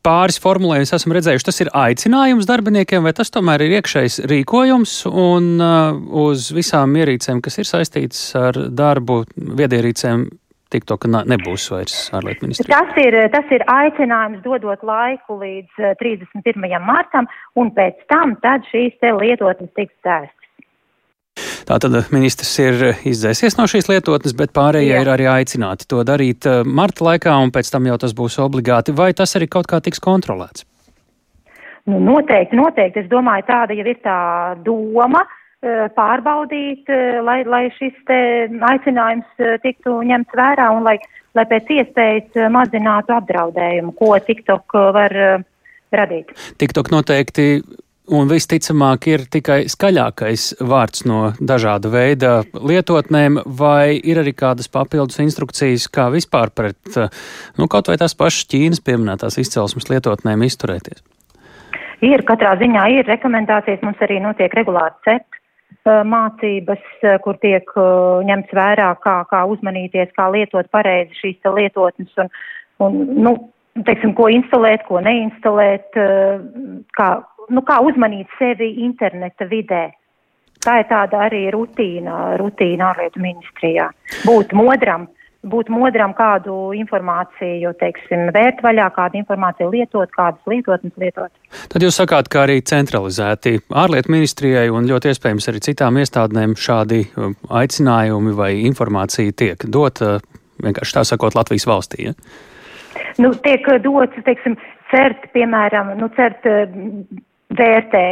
pāris 0.04 0.36
formulējumus 0.44 0.92
esam 0.98 1.14
redzējuši. 1.16 1.46
Tas 1.48 1.62
ir 1.64 1.70
aicinājums 1.80 2.50
darbiniekiem, 2.50 3.06
vai 3.08 3.14
tas 3.16 3.32
tomēr 3.32 3.64
ir 3.64 3.78
iekšējs 3.78 4.20
rīkojums 4.28 4.98
un 5.08 5.54
uh, 5.64 5.96
uz 6.26 6.50
visām 6.52 6.98
ierīcēm, 7.00 7.40
kas 7.46 7.62
ir 7.62 7.70
saistītas 7.70 8.26
ar 8.36 8.60
darbu, 8.76 9.22
viedierīcēm, 9.62 10.28
TikTok 10.72 11.08
nebūs 11.30 11.68
vairs 11.74 11.96
ārlietu 12.16 12.48
ministrija? 12.48 12.80
Tas 12.80 13.00
ir, 13.02 13.18
tas 13.34 13.56
ir 13.56 13.66
aicinājums 13.70 14.44
dodot 14.46 14.84
laiku 14.88 15.40
līdz 15.42 15.96
31. 16.00 16.68
Eh, 16.72 16.78
martam, 16.86 17.28
un 17.60 17.74
pēc 17.76 18.06
tam 18.12 18.38
tad 18.44 18.68
šīs 18.72 18.96
te 19.04 19.12
lietotnes 19.18 19.72
tiks 19.78 19.94
dzēstas. 20.06 20.38
Tātad 21.68 21.94
ministrs 22.12 22.52
ir 22.60 22.82
izdzēsies 23.08 23.56
no 23.60 23.68
šīs 23.70 23.88
lietotnes, 23.88 24.34
bet 24.36 24.52
pārējie 24.56 24.92
Jā. 24.92 25.04
ir 25.04 25.12
arī 25.14 25.28
aicināti 25.32 25.88
to 25.92 26.04
darīt 26.08 26.48
eh, 26.50 26.64
marta 26.66 27.08
laikā, 27.08 27.36
un 27.44 27.54
pēc 27.56 27.72
tam 27.72 27.88
jau 27.88 28.00
tas 28.02 28.16
būs 28.18 28.40
obligāti. 28.44 28.96
Vai 28.96 29.12
tas 29.18 29.36
arī 29.40 29.48
kaut 29.52 29.70
kā 29.72 29.80
tiks 29.84 30.04
kontrolēts? 30.04 30.68
Nu, 31.90 31.98
noteikti, 31.98 32.56
noteikti. 32.56 33.06
Es 33.06 33.08
domāju, 33.10 33.48
tāda 33.48 33.76
jau 33.78 33.88
ir 33.90 34.02
tā 34.04 34.18
doma 34.66 35.24
eh, 35.26 35.38
pārbaudīt, 35.62 36.90
eh, 36.90 37.20
lai, 37.22 37.44
lai 37.46 37.70
šis 37.78 37.94
aicinājums 38.10 39.30
eh, 39.38 39.58
tiktu 39.62 40.00
ņemts 40.10 40.34
vērā 40.38 40.72
un 40.74 40.84
lai, 40.88 40.98
lai 41.38 41.46
pēc 41.46 41.70
iespējas 41.78 42.50
mazinātu 42.50 43.14
apdraudējumu, 43.14 43.94
ko 44.00 44.18
TikTok 44.18 44.74
var 44.96 45.14
radīt. 45.94 46.34
TikTok 46.58 46.90
noteikti 46.92 47.62
un 48.12 48.28
visticamāk 48.28 49.08
ir 49.08 49.28
tikai 49.32 49.60
skaļākais 49.72 50.48
vārds 50.66 51.06
no 51.06 51.32
dažāda 51.40 51.92
veida 51.94 52.32
lietotnēm, 52.58 53.44
vai 53.46 53.96
ir 54.02 54.20
arī 54.20 54.34
kādas 54.36 54.68
papildus 54.68 55.22
instrukcijas, 55.24 55.86
kā 55.94 56.10
vispār 56.12 56.52
pret, 56.52 56.82
nu, 57.56 57.70
kaut 57.72 57.88
vai 57.88 58.00
tās 58.02 58.18
pašas 58.18 58.50
Ķīnas 58.52 58.84
pieminētās 58.84 59.38
izcelsmes 59.40 59.88
lietotnēm 59.94 60.44
izturēties? 60.50 61.06
Ir 62.02 62.26
katrā 62.26 62.58
ziņā 62.58 62.88
ir 62.98 63.06
rekomendācijas, 63.06 63.84
mums 63.86 64.02
arī 64.02 64.18
notiek 64.24 64.52
regulāri 64.58 64.98
CEP 65.06 65.41
mācības, 65.86 66.84
kur 67.24 67.40
tiek 67.42 67.72
ņemts 68.28 68.54
vērā, 68.58 68.92
kā, 69.04 69.16
kā 69.30 69.46
uzmanīties, 69.50 70.12
kā 70.18 70.30
lietot 70.34 70.70
pareizi 70.72 71.18
šīs 71.20 71.50
lietotnes 71.56 72.12
un, 72.22 72.30
un 72.86 73.00
nu, 73.28 73.34
teiksim, 73.88 74.14
ko 74.18 74.30
instalēt, 74.30 74.86
ko 74.90 75.02
neinstalēt, 75.02 75.98
kā, 76.98 77.10
nu, 77.50 77.66
kā 77.66 77.80
uzmanīt 77.82 78.30
sevi 78.40 78.74
interneta 78.86 79.48
vidē. 79.50 79.88
Tā 80.62 80.78
ir 80.84 80.86
tāda 80.92 81.24
arī 81.26 81.48
rutīna, 81.54 82.36
rutīna 82.38 82.92
ārlietu 82.92 83.24
ministrijā. 83.24 83.88
Būt 84.28 84.54
modram, 84.54 85.08
uh, 85.08 85.21
būt 85.48 85.72
modram, 85.74 86.14
kādu 86.18 86.72
informāciju, 86.78 87.74
teiksim, 87.80 88.28
vērt 88.36 88.62
vaļā, 88.62 88.88
kādu 88.96 89.20
informāciju 89.22 89.72
lietot, 89.74 90.12
kādas 90.14 90.42
lietotnes 90.50 90.94
lietot. 91.02 91.32
Tad 91.72 91.86
jūs 91.86 91.98
sakāt, 91.98 92.30
ka 92.32 92.44
arī 92.46 92.60
centralizēti 92.62 93.58
ārlietu 93.74 94.14
ministrijai 94.14 94.68
un 94.74 94.90
ļoti 94.90 95.12
iespējams 95.12 95.50
arī 95.50 95.64
citām 95.66 95.98
iestādnēm 96.02 96.54
šādi 96.60 97.04
um, 97.18 97.34
aicinājumi 97.50 98.36
vai 98.38 98.52
informācija 98.70 99.34
tiek 99.34 99.66
dot, 99.66 100.04
uh, 100.06 100.22
vienkārši 100.62 100.98
tā 101.00 101.06
sakot, 101.14 101.38
Latvijas 101.38 101.68
valstī. 101.70 102.12
Ja? 102.12 102.16
Nu, 103.22 103.34
tiek 103.42 103.66
dots, 103.82 104.24
teiksim, 104.28 104.60
cert, 104.94 105.26
piemēram, 105.34 105.96
nu, 105.98 106.12
cert 106.18 106.46
uh, 106.50 106.70
vērtē 107.58 108.06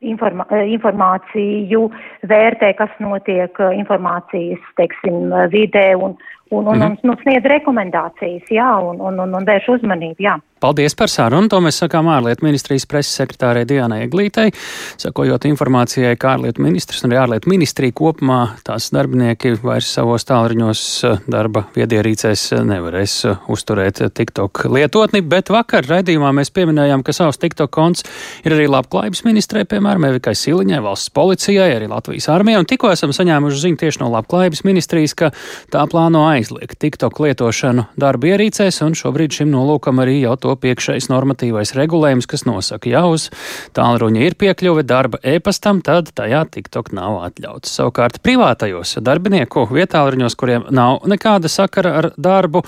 informā, 0.00 0.46
eh, 0.50 0.68
informāciju, 0.76 1.86
vērtē, 2.28 2.72
kas 2.76 2.92
notiek 3.00 3.60
eh, 3.60 3.76
informācijas, 3.80 4.62
teiksim, 4.76 5.32
vidē 5.52 5.94
un, 5.96 6.16
un, 6.50 6.66
un, 6.66 6.76
mm 6.76 6.82
-hmm. 6.82 6.90
un 6.90 6.96
nu, 7.02 7.16
sniedz 7.22 7.44
rekomendācijas, 7.44 8.50
jā, 8.50 8.70
un, 8.90 9.00
un, 9.00 9.20
un, 9.20 9.34
un 9.34 9.44
vērš 9.44 9.68
uzmanību, 9.78 10.18
jā. 10.18 10.38
Paldies 10.56 10.94
par 10.96 11.10
sarunu. 11.12 11.50
To 11.52 11.58
mēs 11.60 11.76
sakām 11.82 12.08
ārlietu 12.08 12.46
ministrijas 12.46 12.86
preses 12.88 13.18
sekretārei 13.18 13.66
Dianai 13.68 14.06
Eglītei. 14.06 14.48
Sakojot 14.96 15.44
informācijai, 15.44 16.14
ka 16.16 16.30
ārlietu 16.32 16.62
ministrs 16.64 17.04
un 17.04 17.12
arī 17.12 17.18
ārlietu 17.20 17.50
ministrija 17.52 17.92
kopumā 17.92 18.38
tās 18.64 18.88
darbinieki 18.94 19.58
vairs 19.60 19.90
savos 19.98 20.24
tālruņos 20.24 20.84
eh, 21.04 21.18
darba 21.28 21.66
viedierīcēs 21.76 22.46
nevarēs 22.70 23.16
eh, 23.28 23.36
uzturēt 23.52 24.00
TikTok 24.16 24.64
lietotni, 24.72 25.20
bet 25.20 25.52
vakar 25.52 25.84
raidījumā 25.84 26.32
mēs 26.32 26.50
pieminējām, 26.56 27.04
ka 27.04 27.12
savs 27.12 27.36
TikTok 27.42 27.70
konts 27.76 28.06
ir 28.44 28.56
arī 28.56 28.70
labklājības 28.72 29.26
ministrē, 29.28 29.66
piemēram, 29.68 30.08
Evikai 30.08 30.32
Siliņai, 30.32 30.80
valsts 30.80 31.12
policijai, 31.12 31.68
arī 31.76 31.92
Latvijas 31.92 32.30
armijai, 32.32 32.64
un 32.64 32.70
tikko 32.72 32.94
esam 32.94 33.12
saņēmuši 33.12 33.62
ziņu 33.66 33.82
tieši 33.84 34.02
no 34.06 34.08
labklājības 34.16 34.64
ministrijas, 34.64 35.12
ka 35.20 35.30
tā 35.68 35.84
plāno 35.92 36.24
aizliegt 36.36 36.78
TikTok 36.82 37.18
lietošanu 37.24 37.86
darba 38.00 38.30
ierīcēs, 38.32 38.80
un 38.86 38.96
šobrīd 38.98 39.34
šim 39.38 39.50
nolūkam 39.52 40.02
arī 40.02 40.18
jau 40.20 40.36
top 40.40 40.66
iekšējais 40.68 41.08
normatīvais 41.12 41.74
regulējums, 41.78 42.28
kas 42.30 42.46
nosaka, 42.48 42.90
ja 42.92 43.04
uz 43.10 43.28
tālruņa 43.76 44.22
ir 44.26 44.36
piekļuve 44.40 44.86
darba 44.86 45.20
e-pastam, 45.26 45.82
tad 45.86 46.12
tajā 46.16 46.44
TikTok 46.56 46.92
nav 46.96 47.20
atļauts. 47.30 47.72
Savukārt 47.80 48.20
privātajos 48.24 48.98
darbinieku 49.04 49.66
vietālruņos, 49.72 50.38
kuriem 50.38 50.70
nav 50.74 51.02
nekāda 51.08 51.50
sakara 51.52 51.96
ar 52.02 52.10
darbu, 52.16 52.64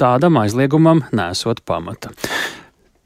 tādam 0.00 0.40
aizliegumam 0.42 1.04
nesot 1.16 1.64
pamata. 1.66 2.12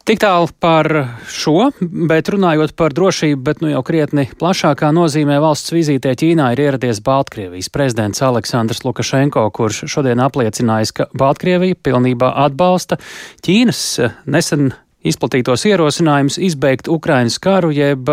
Tik 0.05 0.19
tālu 0.21 0.51
par 0.61 0.85
šo, 1.33 1.71
bet 1.81 2.29
runājot 2.29 2.75
par 2.77 2.93
drošību, 2.93 3.39
bet 3.41 3.63
nu 3.65 3.71
jau 3.71 3.81
krietni 3.89 4.27
plašākā 4.37 4.91
nozīmē 4.93 5.39
valsts 5.41 5.73
vizītē 5.73 6.13
Ķīnā 6.21 6.51
ir 6.53 6.61
ieradies 6.67 7.01
Baltkrievijas 7.07 7.71
prezidents 7.73 8.21
Aleksandrs 8.21 8.85
Lukašenko, 8.85 9.47
kurš 9.57 9.87
šodien 9.89 10.21
apliecinājis, 10.21 10.93
ka 10.93 11.09
Baltkrievija 11.17 11.81
pilnībā 11.81 12.35
atbalsta 12.45 13.01
Ķīnas 13.49 13.81
nesen 14.29 14.75
izplatītos 15.09 15.65
ierosinājumus 15.73 16.37
izbeigt 16.51 16.93
Ukrainas 16.93 17.41
karu 17.41 17.73
jeb 17.73 18.13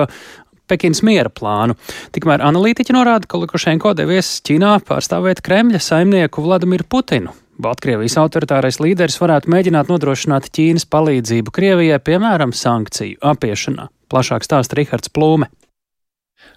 Pekinas 0.71 1.03
miera 1.03 1.27
plānu. 1.27 1.75
Tikmēr 2.15 2.39
analītiķi 2.47 2.95
norāda, 2.95 3.27
ka 3.27 3.43
Lukašenko 3.43 3.97
devies 3.99 4.37
Ķīnā 4.47 4.77
pārstāvēt 4.87 5.43
Kremļa 5.43 5.83
saimnieku 5.83 6.47
Vladimiru 6.47 6.87
Putinu. 6.87 7.35
Baltkrievijas 7.59 8.15
autoritārais 8.21 8.79
līderis 8.79 9.17
varētu 9.21 9.51
mēģināt 9.51 9.89
nodrošināt 9.91 10.47
Ķīnas 10.55 10.87
palīdzību 10.91 11.51
Krievijai, 11.53 11.99
piemēram, 11.99 12.53
sankciju 12.55 13.19
apiešanā. 13.33 13.89
Plašāk 14.11 14.47
stāsta 14.47 14.79
Rihards 14.79 15.11
Plūme. 15.11 15.49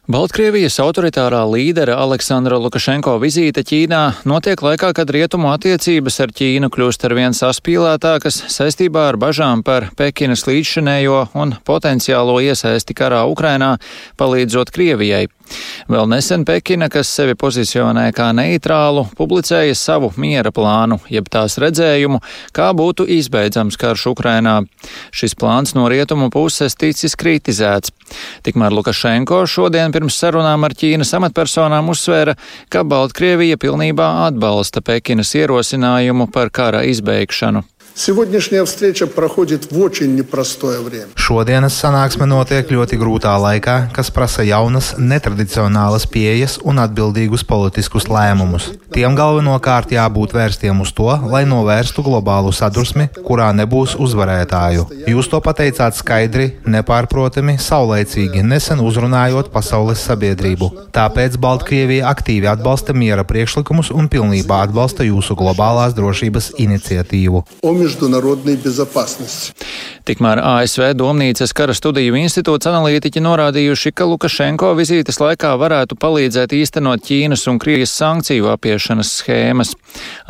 Baltkrievijas 0.05 0.75
autoritārā 0.85 1.39
līdera 1.49 1.95
Aleksandra 2.03 2.59
Lukašenko 2.61 3.15
vizīte 3.23 3.63
Ķīnā 3.65 4.01
notiek 4.29 4.61
laikā, 4.61 4.91
kad 4.93 5.09
rietumu 5.09 5.49
attiecības 5.49 6.21
ar 6.21 6.35
Ķīnu 6.37 6.69
kļūst 6.75 7.07
ar 7.09 7.15
vien 7.17 7.33
saspīlētākas 7.33 8.43
saistībā 8.53 9.07
ar 9.15 9.17
bažām 9.17 9.63
par 9.65 9.87
Pekinas 9.97 10.45
līdzšanējo 10.45 11.23
un 11.41 11.55
potenciālo 11.65 12.37
iesaisti 12.45 12.93
karā 13.01 13.23
Ukrainā, 13.33 13.79
palīdzot 14.21 14.75
Krievijai. 14.77 15.25
Vēl 15.89 16.09
nesen 16.09 16.45
Pekina, 16.49 16.89
kas 16.93 17.11
sevi 17.13 17.35
pozicionē 17.37 18.07
kā 18.17 18.31
neitrālu, 18.37 19.05
publicēja 19.17 19.75
savu 19.77 20.11
miera 20.21 20.53
plānu, 20.55 20.99
jeb 21.13 21.29
tās 21.33 21.59
redzējumu, 21.61 22.21
kā 22.57 22.71
būtu 22.77 23.05
izbeidzams 23.19 23.77
karš 23.81 24.07
Ukrainā. 24.15 24.63
Šis 25.13 25.37
plāns 25.37 25.75
no 25.77 25.85
rietumu 25.93 26.31
puses 26.33 26.77
ticis 26.81 27.17
kritizēts. 27.21 27.93
Tikmēr 28.45 28.73
Lukašenko 28.73 29.43
šodien 29.51 29.93
pirms 29.95 30.19
sarunām 30.19 30.67
ar 30.67 30.75
Ķīnas 30.75 31.15
amatpersonām 31.19 31.93
uzsvēra, 31.95 32.35
ka 32.73 32.83
Baltkrievija 32.89 33.61
pilnībā 33.63 34.11
atbalsta 34.27 34.83
Pekinas 34.85 35.35
ierosinājumu 35.39 36.29
par 36.35 36.51
kara 36.55 36.83
izbeigšanu. 36.91 37.65
Сегодняшняя 38.00 38.64
встреча 38.64 39.08
проходит 39.08 39.74
в 39.74 39.80
очень 39.82 40.16
непростое 40.16 40.80
время. 40.80 41.12
Šodienas 41.20 41.76
sanāksme 41.76 42.24
notiek 42.24 42.70
ļoti 42.72 42.96
grūtā 42.96 43.34
laikā, 43.36 43.92
kas 43.92 44.08
prasa 44.08 44.46
jaunas, 44.48 44.94
netradicionālas 44.98 46.08
pieejas 46.08 46.62
un 46.64 46.80
atbildīgus 46.80 47.44
politiskus 47.44 48.08
lēmumus. 48.08 48.70
Tiem 48.96 49.18
galvenokārt 49.20 49.92
jābūt 49.92 50.32
vērstiem 50.32 50.80
uz 50.80 50.94
to, 50.96 51.10
lai 51.28 51.44
novērstu 51.44 52.00
globālu 52.08 52.54
sadursmi, 52.56 53.10
kurā 53.28 53.50
nebūs 53.52 53.98
uzvarētāju. 54.00 54.88
Jūs 55.12 55.28
to 55.28 55.44
pateicāt 55.44 56.00
skaidri, 56.00 56.54
nepārprotami, 56.64 57.58
saulēcīgi, 57.60 58.46
nesen 58.48 58.80
uzrunājot 58.80 59.52
pasaules 59.52 60.00
sabiedrību. 60.08 60.72
Tāpēc 60.96 61.36
Baltkrievija 61.36 62.08
aktīvi 62.16 62.48
atbalsta 62.48 62.96
miera 62.96 63.28
priekšlikumus 63.28 63.92
un 63.92 64.08
pilnībā 64.08 64.64
atbalsta 64.70 65.04
jūsu 65.04 65.36
globālās 65.36 66.00
drošības 66.00 66.54
iniciatīvu 66.64 67.44
международной 67.84 68.56
безопасности. 68.56 69.54
Tikmēr 70.10 70.40
ASV 70.42 70.96
Domnīcas 70.98 71.52
kara 71.54 71.74
studiju 71.76 72.16
institūts 72.18 72.66
analītiķi 72.66 73.22
norādījuši, 73.22 73.92
ka 73.94 74.08
Lukašenko 74.10 74.72
vizītes 74.80 75.20
laikā 75.22 75.52
varētu 75.60 75.98
palīdzēt 76.00 76.56
īstenot 76.58 77.04
Ķīnas 77.06 77.44
un 77.52 77.60
Krievijas 77.62 77.94
sankciju 78.00 78.50
apiešanas 78.50 79.12
schēmas. 79.20 79.76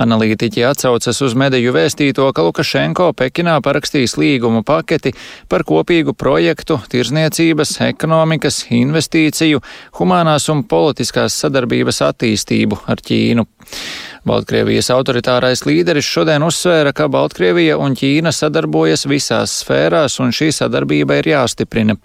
Analītiķi 0.01 0.65
atsaucas 0.67 1.21
uz 1.23 1.37
mediju 1.39 1.71
vēstīto, 1.77 2.27
ka 2.35 2.43
Lukašenko 2.49 3.11
Pekinā 3.15 3.55
parakstīs 3.63 4.17
līgumu 4.19 4.65
paketi 4.67 5.13
par 5.47 5.63
kopīgu 5.63 6.11
projektu 6.11 6.81
tirzniecības, 6.91 7.77
ekonomikas, 7.87 8.65
investīciju, 8.73 9.63
humanās 10.01 10.49
un 10.51 10.65
politiskās 10.67 11.39
sadarbības 11.39 12.03
attīstību 12.09 12.83
ar 12.89 12.99
Ķīnu. 13.05 13.47
Baltkrievijas 14.24 14.88
autoritārais 14.94 15.64
līderis 15.68 16.06
šodien 16.08 16.44
uzsvēra, 16.46 16.94
ka 16.96 17.10
Baltkrievija 17.12 17.76
un 17.80 17.92
Ķīna 17.98 18.32
sadarbojas 18.32 19.04
visās 19.10 19.58
sfērās, 19.60 20.16
un 20.24 20.32
šī 20.32 20.48
sadarbība 20.56 21.18
ir 21.20 21.28
jāstiprina. 21.34 21.98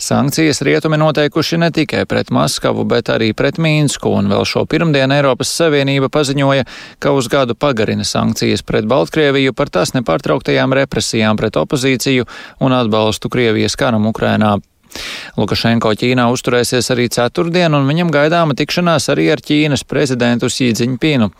Sankcijas 0.00 0.62
rietumi 0.64 0.96
noteikuši 1.00 1.60
ne 1.60 1.68
tikai 1.74 2.06
pret 2.08 2.32
Maskavu, 2.32 2.86
bet 2.88 3.12
arī 3.12 3.34
pret 3.36 3.60
Mīnsku, 3.60 4.14
un 4.20 4.32
vēl 4.32 4.46
šo 4.48 4.64
pirmdienu 4.64 5.18
Eiropas 5.18 5.52
Savienība 5.60 6.08
paziņoja, 6.14 6.64
ka 6.98 7.12
uz 7.12 7.28
gadu 7.28 7.58
pagarina 7.58 8.06
sankcijas 8.08 8.64
pret 8.64 8.88
Baltkrieviju 8.88 9.52
par 9.52 9.68
tās 9.74 9.92
nepārtrauktajām 9.98 10.72
represijām 10.80 11.36
pret 11.36 11.60
opozīciju 11.60 12.24
un 12.64 12.80
atbalstu 12.80 13.28
Krievijas 13.28 13.76
karam 13.76 14.08
Ukrainā. 14.08 14.56
Lukašenko 15.38 15.92
Ķīnā 15.98 16.26
uzturēsies 16.34 16.90
arī 16.94 17.08
ceturtdien, 17.14 17.74
un 17.76 17.86
viņam 17.88 18.12
gaidāma 18.14 18.56
tikšanās 18.58 19.08
arī 19.14 19.28
ar 19.34 19.42
Ķīnas 19.44 19.84
prezidentu 19.88 20.50
Sīdziņpinu. 20.52 21.30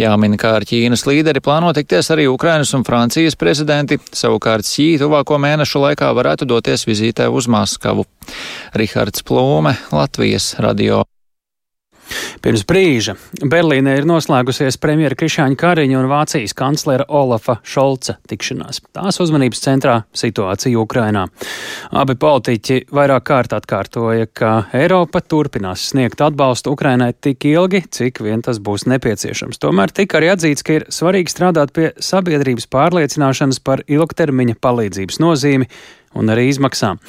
Jāmin, 0.00 0.36
kā 0.40 0.56
ar 0.58 0.66
Ķīnas 0.68 1.06
līderi 1.08 1.42
plāno 1.44 1.72
tikties 1.76 2.10
arī 2.14 2.26
Ukrainas 2.30 2.74
un 2.76 2.86
Francijas 2.86 3.38
prezidenti, 3.38 4.00
savukārt 4.12 4.66
Sī 4.68 4.94
tuvāko 5.00 5.38
mēnešu 5.42 5.86
laikā 5.86 6.10
varētu 6.16 6.48
doties 6.50 6.88
vizītē 6.90 7.30
uz 7.30 7.50
Maskavu. 7.50 8.08
Rihards 8.74 9.22
Plūme, 9.26 9.76
Latvijas 9.92 10.54
radio. 10.58 11.04
Pirms 12.44 12.64
brīža 12.68 13.14
Berlīnē 13.40 13.96
ir 13.98 14.06
noslēgusies 14.08 14.76
premjera 14.82 15.16
Krišāņa 15.18 15.58
Kariņa 15.60 15.98
un 16.00 16.08
Vācijas 16.10 16.54
kanclera 16.56 17.06
Olafa 17.08 17.58
Šolca 17.64 18.16
tikšanās. 18.28 18.82
Tās 18.94 19.20
uzmanības 19.22 19.62
centrā 19.64 19.96
situācija 20.16 20.80
Ukrainā. 20.80 21.24
Abi 21.94 22.16
politiķi 22.20 22.84
vairāk 22.94 23.26
kārt 23.30 23.56
atkārtoja, 23.56 24.28
ka 24.32 24.52
Eiropa 24.76 25.22
turpinās 25.24 25.88
sniegt 25.92 26.22
atbalstu 26.24 26.74
Ukrainai 26.74 27.12
tik 27.14 27.48
ilgi, 27.48 27.84
cik 27.88 28.22
vien 28.24 28.44
tas 28.44 28.60
būs 28.60 28.86
nepieciešams. 28.92 29.60
Tomēr 29.62 29.94
tika 29.94 30.20
arī 30.20 30.32
atzīts, 30.34 30.64
ka 30.66 30.78
ir 30.80 30.88
svarīgi 30.92 31.32
strādāt 31.32 31.74
pie 31.76 31.90
sabiedrības 32.02 32.68
pārliecināšanas 32.72 33.62
par 33.64 33.84
ilgtermiņa 33.88 34.60
palīdzības 34.64 35.20
nozīmi 35.24 35.70
un 36.14 36.32
arī 36.32 36.48
izmaksām. 36.50 37.00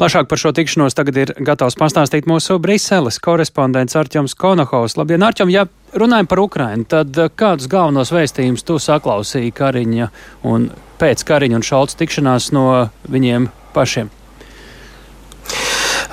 Plašāk 0.00 0.28
par 0.30 0.40
šo 0.40 0.54
tikšanos 0.56 0.96
tagad 0.96 1.20
ir 1.20 1.34
gatavs 1.44 1.78
pastāstīt 1.80 2.28
mūsu 2.30 2.58
Briseles 2.62 3.20
korespondents 3.22 3.96
Arķoms 3.98 4.36
Konohovs. 4.40 4.98
Labdien, 4.98 5.24
Arķom, 5.26 5.52
ja 5.52 5.66
runājam 5.94 6.30
par 6.30 6.44
Ukrainu, 6.44 6.88
tad 6.88 7.14
eh, 7.18 7.30
kādus 7.30 7.70
galvenos 7.70 8.12
vēstījumus 8.14 8.66
tu 8.66 8.80
saklausīji 8.82 9.54
Kariņa 9.54 10.10
un 10.50 10.68
pēc 11.00 11.24
Kariņa 11.28 11.60
un 11.60 11.66
Šalts 11.66 12.00
tikšanās 12.00 12.52
no 12.56 12.68
viņiem 13.10 13.50
pašiem? 13.76 14.12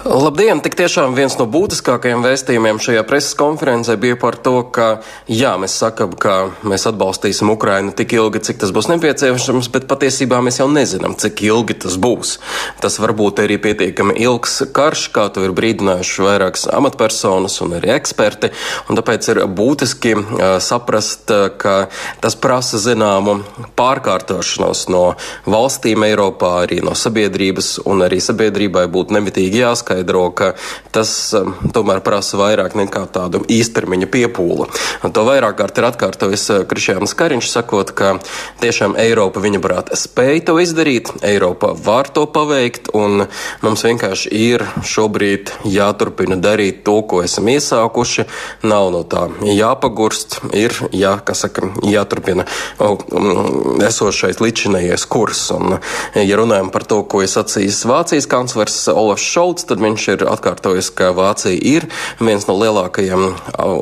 Labdien! 0.01 0.57
Tik 0.63 0.73
tiešām 0.79 1.13
viens 1.13 1.35
no 1.37 1.45
būtiskākajiem 1.51 2.23
vēstījumiem 2.25 2.79
šajā 2.81 3.03
preses 3.05 3.35
konferencē 3.37 3.97
bija 4.01 4.15
par 4.17 4.37
to, 4.41 4.63
ka 4.73 4.87
jā, 5.29 5.51
mēs 5.61 5.75
sakam, 5.77 6.15
ka 6.17 6.53
mēs 6.65 6.87
atbalstīsim 6.89 7.51
Ukrainu 7.53 7.93
tik 7.93 8.15
ilgi, 8.17 8.41
cik 8.47 8.61
tas 8.63 8.71
būs 8.73 8.89
nepieciešams, 8.89 9.69
bet 9.73 9.85
patiesībā 9.91 10.39
mēs 10.41 10.57
jau 10.61 10.67
nezinām, 10.71 11.13
cik 11.21 11.43
ilgi 11.45 11.77
tas 11.83 11.97
būs. 12.01 12.39
Tas 12.81 12.97
var 13.03 13.13
būt 13.17 13.43
arī 13.43 13.59
pietiekami 13.61 14.15
ilgs 14.23 14.63
karš, 14.73 15.05
kā 15.13 15.27
to 15.33 15.43
ir 15.45 15.53
brīdinājuši 15.57 16.25
vairākas 16.25 16.65
amatpersonas 16.71 17.59
un 17.65 17.77
arī 17.77 17.93
eksperti, 17.97 18.49
un 18.89 18.97
tāpēc 18.97 19.29
ir 19.35 19.43
būtiski 19.45 20.15
uh, 20.17 20.57
saprast, 20.63 21.29
ka 21.61 21.75
tas 22.23 22.39
prasa 22.41 22.81
zināmu 22.81 23.37
pārkārtošanos 23.77 24.87
no 24.93 25.03
valstīm 25.45 26.07
Eiropā, 26.09 26.55
arī 26.65 26.81
no 26.85 26.97
sabiedrības, 26.97 27.75
un 27.85 28.07
arī 28.07 28.21
sabiedrībai 28.23 28.87
būtu 28.91 29.19
nemitīgi 29.19 29.61
jāskatās 29.61 29.80
jāskaidro, 29.81 30.29
ka 30.33 30.53
tas 30.91 31.33
um, 31.33 31.55
tomēr 31.73 32.01
prasa 32.03 32.37
vairāk 32.37 32.75
nekā 32.75 33.05
tādu 33.11 33.43
īstermiņa 33.49 34.07
piepūli. 34.11 34.67
Un 35.03 35.11
to 35.11 35.23
vairāk 35.25 35.57
kārt 35.57 35.77
ir 35.77 35.87
atkārtojis 35.89 36.45
uh, 36.51 36.63
Krišjāns 36.69 37.15
Kariņš, 37.17 37.49
sakot, 37.49 37.91
ka 37.91 38.19
tiešām 38.61 38.95
Eiropa 38.99 39.41
viņa 39.41 39.61
prāt 39.61 39.91
spēja 39.97 40.45
to 40.51 40.57
izdarīt, 40.61 41.11
Eiropa 41.23 41.73
var 41.73 42.09
to 42.09 42.25
paveikt, 42.27 42.91
un 42.93 43.25
mums 43.61 43.85
vienkārši 43.85 44.31
ir 44.31 44.65
šobrīd 44.83 45.51
jāturpina 45.65 46.37
darīt 46.41 46.83
to, 46.85 47.01
ko 47.03 47.23
esam 47.25 47.49
iesākuši. 47.51 48.27
Nav 48.67 48.91
no 48.93 49.03
tā 49.07 49.27
jāpagurst, 49.45 50.41
ir 50.53 50.75
jā, 50.95 51.17
saka, 51.37 51.71
jāturpina 51.87 52.45
um, 52.79 53.79
esošais 53.81 54.41
līdzinējais 54.43 55.07
kurs. 55.11 55.47
Un, 55.55 55.79
ja 56.17 56.39
runājam 56.39 56.71
par 56.73 56.85
to, 56.87 57.01
ko 57.07 57.23
ir 57.23 57.31
sacījis 57.31 57.83
Vācijas 57.89 58.27
kanclers 58.29 58.77
Olafs 58.91 59.25
Šolts, 59.31 59.65
tad 59.71 59.81
viņš 59.83 60.07
ir 60.13 60.25
atkārtojis, 60.27 60.91
ka 60.95 61.11
Vācija 61.15 61.55
ir 61.55 61.87
viens 62.19 62.47
no 62.49 62.57
lielākajiem 62.59 63.23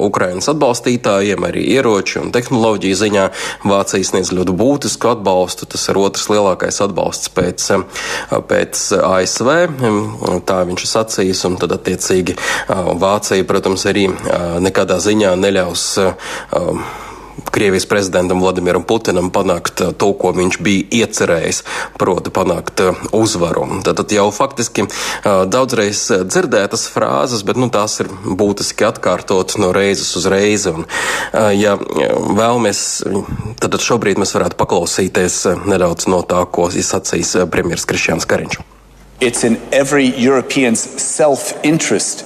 Ukrainas 0.05 0.49
atbalstītājiem, 0.51 1.45
arī 1.49 1.65
ieroču 1.75 2.21
un 2.23 2.33
tehnoloģiju 2.35 2.99
ziņā. 3.01 3.25
Vācija 3.69 4.05
sniedz 4.05 4.33
ļoti 4.35 4.55
būtisku 4.59 5.11
atbalstu. 5.15 5.67
Tas 5.69 5.87
ir 5.89 5.99
otrs 6.01 6.29
lielākais 6.31 6.79
atbalsts 6.85 7.33
pēc, 7.33 7.67
pēc 8.51 8.85
ASV. 9.01 9.51
Tā 10.49 10.61
viņš 10.69 10.85
ir 10.85 10.93
sacījis, 10.93 11.45
un 11.49 11.59
tad 11.61 11.75
attiecīgi 11.79 12.37
Vācija, 12.69 13.47
protams, 13.49 13.85
arī 13.89 14.07
nekādā 14.63 15.01
ziņā 15.03 15.35
neļaus 15.39 15.85
Krievijas 17.51 17.85
prezidentam 17.89 18.41
Vladimiram 18.41 18.83
Putinam 18.83 19.29
panākt 19.33 19.81
uh, 19.83 19.91
to, 19.91 20.11
ko 20.19 20.31
viņš 20.35 20.59
bija 20.65 21.03
iecerējis, 21.03 21.63
proti 21.99 22.33
panākt 22.33 22.83
uh, 22.83 23.03
uzvaru. 23.15 23.65
Tad 23.85 24.13
jau 24.13 24.27
faktiski 24.35 24.85
uh, 24.85 25.43
daudzreiz 25.49 26.05
dzirdētas 26.29 26.87
frāzes, 26.93 27.43
bet 27.47 27.59
nu, 27.59 27.69
tās 27.73 27.99
ir 28.03 28.09
būtiski 28.23 28.87
atkārtot 28.87 29.57
no 29.61 29.71
reizes 29.75 30.11
uz 30.19 30.27
reizi. 30.29 30.73
Un, 30.73 30.85
ja 31.55 31.75
vēlamies, 31.79 32.81
tad 33.61 33.77
šobrīd 33.83 34.19
mēs 34.21 34.33
varētu 34.35 34.57
paklausīties 34.59 35.41
nedaudz 35.69 36.09
no 36.11 36.21
tā, 36.27 36.43
ko 36.51 36.67
izsacīs 36.69 37.35
premjeras 37.51 37.87
Krišjāns 37.89 38.27
Kariņš. 38.29 38.59
It's 39.19 39.43
in 39.43 39.59
every 39.71 40.07
European's 40.15 40.79
self-interest 41.01 42.23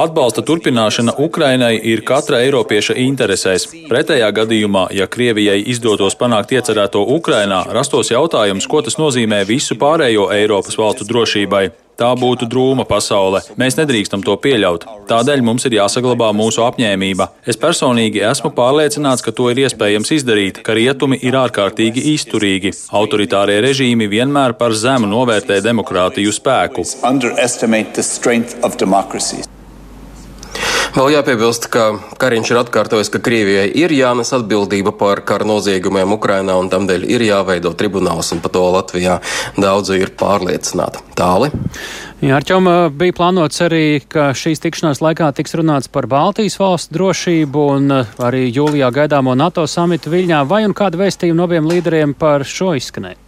Atbalsta 0.00 0.42
turpināšana 0.48 1.16
Ukrainai 1.20 1.74
ir 1.92 2.02
katra 2.08 2.40
eiropieša 2.46 2.96
interesēs. 3.04 3.68
Pretējā 3.90 4.30
gadījumā, 4.40 4.86
ja 4.96 5.06
Krievijai 5.06 5.58
izdotos 5.74 6.16
panākt 6.16 6.56
iecerēto 6.56 7.04
Ukrainā, 7.18 7.66
rastos 7.76 8.12
jautājums, 8.14 8.68
ko 8.70 8.80
tas 8.86 8.96
nozīmē 9.00 9.44
visu 9.48 9.76
pārējo 9.76 10.30
Eiropas 10.32 10.78
valstu 10.80 11.04
drošībai. 11.08 11.85
Tā 11.96 12.10
būtu 12.18 12.44
drūma 12.52 12.84
pasaule. 12.84 13.40
Mēs 13.56 13.78
nedrīkstam 13.78 14.20
to 14.26 14.34
pieļaut. 14.36 14.84
Tādēļ 15.08 15.40
mums 15.46 15.64
ir 15.64 15.78
jāsaglabā 15.78 16.28
mūsu 16.36 16.60
apņēmība. 16.66 17.30
Es 17.48 17.56
personīgi 17.56 18.20
esmu 18.20 18.52
pārliecināts, 18.56 19.24
ka 19.24 19.32
to 19.32 19.48
ir 19.52 19.62
iespējams 19.64 20.12
izdarīt, 20.18 20.60
ka 20.66 20.76
rietumi 20.76 21.16
ir 21.24 21.40
ārkārtīgi 21.40 22.04
izturīgi. 22.12 22.74
Autoritārie 23.00 23.62
režīmi 23.64 24.10
vienmēr 24.12 24.58
par 24.60 24.76
zemu 24.76 25.08
novērtē 25.08 25.62
demokrātiju 25.64 26.36
spēku. 26.36 26.84
Vēl 30.96 31.10
jāpiebilst, 31.12 31.66
ka 31.68 31.98
Kariņš 32.16 32.50
ir 32.54 32.58
atkārtojis, 32.62 33.10
ka 33.12 33.18
Krievijai 33.20 33.66
ir 33.76 33.92
jānes 33.92 34.30
atbildība 34.32 34.94
par 34.96 35.20
kara 35.28 35.44
noziegumiem 35.44 36.14
Ukrainā 36.16 36.54
un 36.56 36.70
tam 36.72 36.86
dēļ 36.88 37.04
ir 37.12 37.24
jāveido 37.26 37.74
tribunāls, 37.76 38.30
un 38.32 38.40
par 38.40 38.54
to 38.54 38.62
Latvijā 38.72 39.18
daudzi 39.60 39.98
ir 40.00 40.14
pārliecināti. 40.16 41.04
Tāli. 41.18 41.50
Jā, 42.24 42.38
Arčom 42.38 42.70
bija 42.96 43.12
plānots 43.18 43.60
arī, 43.66 44.00
ka 44.08 44.30
šīs 44.32 44.64
tikšanās 44.64 45.04
laikā 45.04 45.28
tiks 45.36 45.52
runāts 45.60 45.92
par 45.92 46.08
Baltijas 46.08 46.56
valstu 46.56 46.96
drošību 46.96 47.68
un 47.74 47.98
arī 48.00 48.46
jūlijā 48.48 48.88
gaidāmo 49.02 49.36
NATO 49.36 49.68
samitu 49.68 50.14
Viļņā. 50.16 50.46
Vai 50.48 50.64
un 50.64 50.72
kāda 50.72 51.04
vēstījuma 51.04 51.42
no 51.42 51.50
abiem 51.50 51.68
līderiem 51.68 52.16
par 52.16 52.48
šo 52.48 52.72
izskanēja? 52.80 53.20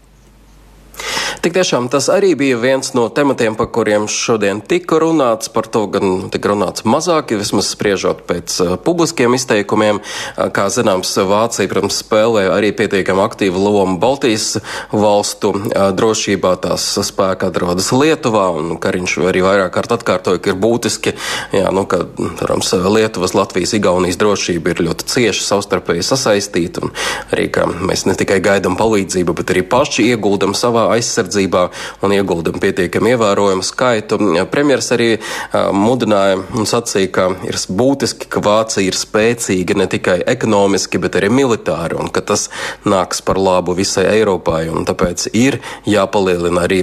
Tik 1.42 1.54
tiešām 1.54 1.88
tas 1.92 2.08
arī 2.12 2.32
bija 2.38 2.58
viens 2.60 2.92
no 2.96 3.06
tematiem, 3.12 3.56
par 3.58 3.70
kuriem 3.74 4.08
šodien 4.10 4.60
tika 4.64 4.98
runāts. 5.02 5.50
Par 5.52 5.68
to 5.70 5.84
gan 5.92 6.28
tika 6.32 6.52
runāts 6.52 6.84
mazāk, 6.88 7.34
vismaz 7.38 7.70
spriežot 7.72 8.24
pēc 8.28 8.56
uh, 8.64 8.74
publiskiem 8.80 9.36
izteikumiem. 9.36 10.00
Uh, 10.00 10.48
kā 10.54 10.68
zināms, 10.72 11.14
Vācija, 11.28 11.68
protams, 11.70 12.00
spēlē 12.02 12.48
arī 12.54 12.72
pietiekami 12.76 13.22
aktīvu 13.24 13.62
lomu 13.62 13.98
Baltijas 14.02 14.58
valstu 14.92 15.52
uh, 15.54 15.90
drošībā. 15.94 16.56
Tās 16.64 16.86
spēka 17.06 17.52
atrodas 17.52 17.92
Lietuvā, 17.94 18.48
un 18.58 18.76
Kariņš 18.82 19.18
arī 19.28 19.44
vairāk 19.44 19.74
kārt 19.76 19.94
atkārtoja, 19.98 20.42
ka 20.42 20.52
ir 20.52 20.58
būtiski, 20.58 21.14
jā, 21.54 21.68
nu, 21.74 21.84
ka, 21.90 22.02
protams, 22.40 22.72
Lietuvas, 22.88 23.36
Latvijas, 23.38 23.76
Igaunijas 23.78 24.18
drošība 24.20 24.74
ir 24.74 24.84
ļoti 24.88 25.08
cieši 25.12 25.44
savstarpēji 25.46 26.06
sasaistīta, 26.06 26.86
un 26.86 26.94
arī, 27.34 27.48
ka 27.52 27.68
mēs 27.68 28.06
ne 28.08 28.16
tikai 28.18 28.40
gaidām 28.44 28.78
palīdzību, 28.80 29.36
bet 29.38 29.54
arī 29.54 29.64
paši 29.68 30.10
ieguldam 30.12 30.56
savā 30.58 30.88
aizsardzībā 30.96 31.17
aizsardzībā 31.18 31.64
un 32.06 32.14
ieguldam 32.14 32.58
pietiekami 32.62 33.14
ievērojumu 33.14 33.66
skaitu. 33.66 34.18
Premjeras 34.50 34.92
arī 34.94 35.10
mudināja 35.74 36.38
un 36.54 36.68
sacīja, 36.68 37.10
ka 37.12 37.28
ir 37.48 37.58
būtiski, 37.68 38.30
ka 38.30 38.42
Vācija 38.44 38.86
ir 38.86 38.98
spēcīga 38.98 39.78
ne 39.78 39.88
tikai 39.90 40.20
ekonomiski, 40.26 41.00
bet 41.02 41.18
arī 41.18 41.32
militāri, 41.32 41.98
un 41.98 42.12
ka 42.12 42.22
tas 42.22 42.48
nāks 42.88 43.22
par 43.24 43.40
labu 43.40 43.74
visai 43.78 44.06
Eiropai, 44.18 44.68
un 44.70 44.86
tāpēc 44.88 45.30
ir 45.34 45.60
jāpalielina 45.88 46.64
arī 46.68 46.82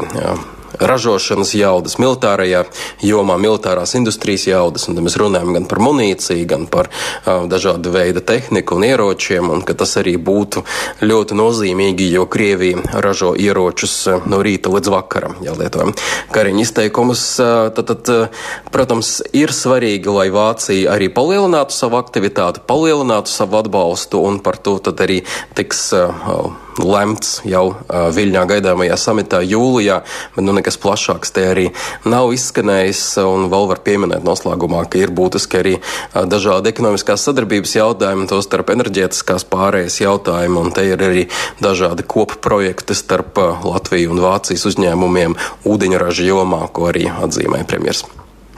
ražošanas 0.80 1.54
jaudas, 1.56 1.98
militārajā 2.02 2.64
jomā, 3.06 3.38
militārās 3.42 3.96
industrijas 3.98 4.48
jaudas. 4.50 4.88
Un, 4.90 5.00
mēs 5.06 5.18
runājam 5.20 5.54
gan 5.56 5.68
par 5.70 5.82
munīciju, 5.84 6.48
gan 6.50 6.68
par 6.72 6.90
uh, 6.90 7.46
dažādu 7.52 7.94
veidu 7.96 8.24
tehniku 8.26 8.80
un 8.80 8.88
ieročiem, 8.88 9.50
un 9.52 9.64
ka 9.66 9.78
tas 9.78 9.96
arī 10.02 10.16
būtu 10.22 10.66
ļoti 11.06 11.38
nozīmīgi, 11.38 12.10
jo 12.16 12.26
Krievija 12.32 13.02
ražo 13.06 13.34
ieročus 13.38 13.96
uh, 14.10 14.28
no 14.30 14.42
rīta 14.46 14.74
līdz 14.74 14.92
vakaram, 14.94 15.38
ja 15.46 15.56
lietojam 15.58 15.96
kariņu 16.36 16.66
izteikumus. 16.66 17.26
Uh, 17.40 17.70
tad, 17.76 17.92
tad, 17.94 18.12
uh, 18.12 18.52
protams, 18.74 19.20
ir 19.36 19.54
svarīgi, 19.56 20.12
lai 20.12 20.30
Vācija 20.34 20.96
arī 20.96 21.10
palielinātu 21.14 21.76
savu 21.76 22.00
aktivitāti, 22.02 22.64
palielinātu 22.68 23.32
savu 23.32 23.62
atbalstu, 23.62 24.22
un 24.26 24.42
par 24.44 24.60
to 24.60 24.78
tad 24.84 25.02
arī 25.06 25.22
tiks 25.58 25.88
uh, 25.96 26.65
lemts 26.82 27.40
jau 27.48 27.66
uh, 27.72 28.08
Viļņā 28.16 28.44
gaidāmajā 28.50 28.98
samitā 29.00 29.42
jūlijā, 29.46 30.02
bet 30.36 30.46
nu, 30.46 30.56
nekas 30.56 30.78
plašāks 30.82 31.34
te 31.36 31.46
arī 31.52 31.66
nav 32.08 32.34
izskanējis. 32.36 33.04
Un 33.26 33.48
vēl 33.54 33.70
var 33.72 33.82
pieminēt 33.86 34.26
noslēgumā, 34.28 34.86
ka 34.92 35.00
ir 35.02 35.14
būtiski 35.16 35.62
arī 35.62 35.76
uh, 35.78 36.26
dažādi 36.30 36.74
ekonomiskās 36.74 37.28
sadarbības 37.30 37.78
jautājumi, 37.78 38.28
tostarp 38.32 38.74
enerģētiskās 38.76 39.48
pārējas 39.52 40.02
jautājumi, 40.04 40.60
un 40.62 40.76
te 40.76 40.88
ir 40.90 41.06
arī 41.06 41.26
dažādi 41.64 42.08
kopu 42.08 42.42
projekti 42.44 42.98
starp 42.98 43.40
uh, 43.42 43.66
Latviju 43.66 44.16
un 44.16 44.24
Vācijas 44.26 44.68
uzņēmumiem 44.72 45.40
ūdeņraža 45.70 46.30
jomā, 46.30 46.66
ko 46.76 46.92
arī 46.92 47.08
atzīmē 47.14 47.64
premjeras. 47.70 48.06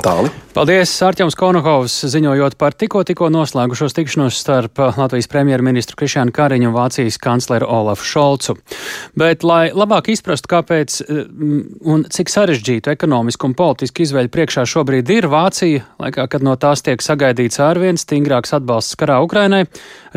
Tāli. 0.02 0.30
Paldies, 0.58 0.90
Arķems 1.06 1.36
Konokovs, 1.38 1.94
ziņojot 2.10 2.56
par 2.58 2.74
tikko, 2.74 3.04
tikko 3.06 3.28
noslēgušos 3.30 3.94
tikšanos 3.94 4.40
starp 4.42 4.80
Latvijas 4.98 5.28
premjerministru 5.30 5.94
Krišānu 6.00 6.34
Kariņu 6.34 6.72
un 6.72 6.74
Vācijas 6.74 7.20
kancleru 7.22 7.68
Olafu 7.70 8.08
Šolcu. 8.10 8.56
Bet, 9.14 9.46
lai 9.46 9.68
labāk 9.70 10.10
izprastu, 10.10 10.50
kāpēc 10.56 10.96
mm, 11.06 11.60
un 11.94 12.08
cik 12.10 12.34
sarežģītu 12.34 12.90
ekonomisku 12.90 13.46
un 13.46 13.54
politisku 13.60 14.02
izvēļu 14.08 14.32
priekšā 14.34 14.64
šobrīd 14.72 15.12
ir 15.14 15.28
Vācija, 15.30 15.84
laikā, 16.02 16.26
kad 16.26 16.48
no 16.48 16.56
tās 16.58 16.82
tiek 16.82 17.06
sagaidīts 17.06 17.62
ārvien 17.62 18.02
stingrāks 18.02 18.58
atbalsts 18.58 18.98
karā 18.98 19.20
Ukrainai, 19.22 19.68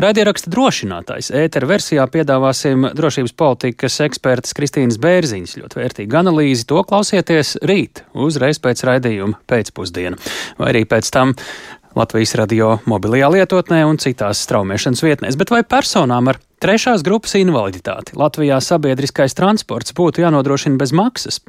raidieraksta 0.01 0.49
drošinātājs. 0.49 1.29
Ētera 1.37 1.69
versijā 1.69 2.07
piedāvāsim 2.09 2.89
drošības 2.97 3.37
politikas 3.37 3.99
ekspertas 4.07 4.57
Kristīnas 4.57 4.97
Bērziņas 5.05 5.59
ļoti 5.61 5.83
vērtīgu 5.83 6.21
analīzi. 6.25 6.65
To 6.73 6.81
klausieties 6.81 7.59
rīt, 7.61 8.07
uzreiz 8.17 8.57
pēc 8.57 8.87
raidījuma 8.89 9.37
pēcpusdienu 9.45 10.30
vai 10.59 10.73
arī 10.73 10.85
pēc 10.89 11.11
tam 11.13 11.35
Latvijas 11.95 12.31
radio 12.39 12.77
mobilajā 12.87 13.27
lietotnē 13.33 13.81
un 13.83 13.97
citās 13.99 14.39
straumēšanas 14.45 15.03
vietnēs. 15.03 15.35
Bet 15.35 15.51
vai 15.51 15.59
personām 15.67 16.29
ar 16.31 16.37
trešās 16.63 17.03
grupas 17.03 17.35
invaliditāti 17.35 18.15
Latvijā 18.15 18.61
sabiedriskais 18.63 19.35
transports 19.35 19.91
būtu 19.97 20.23
jānodrošina 20.23 20.79
bez 20.79 20.93
maksas? 20.95 21.41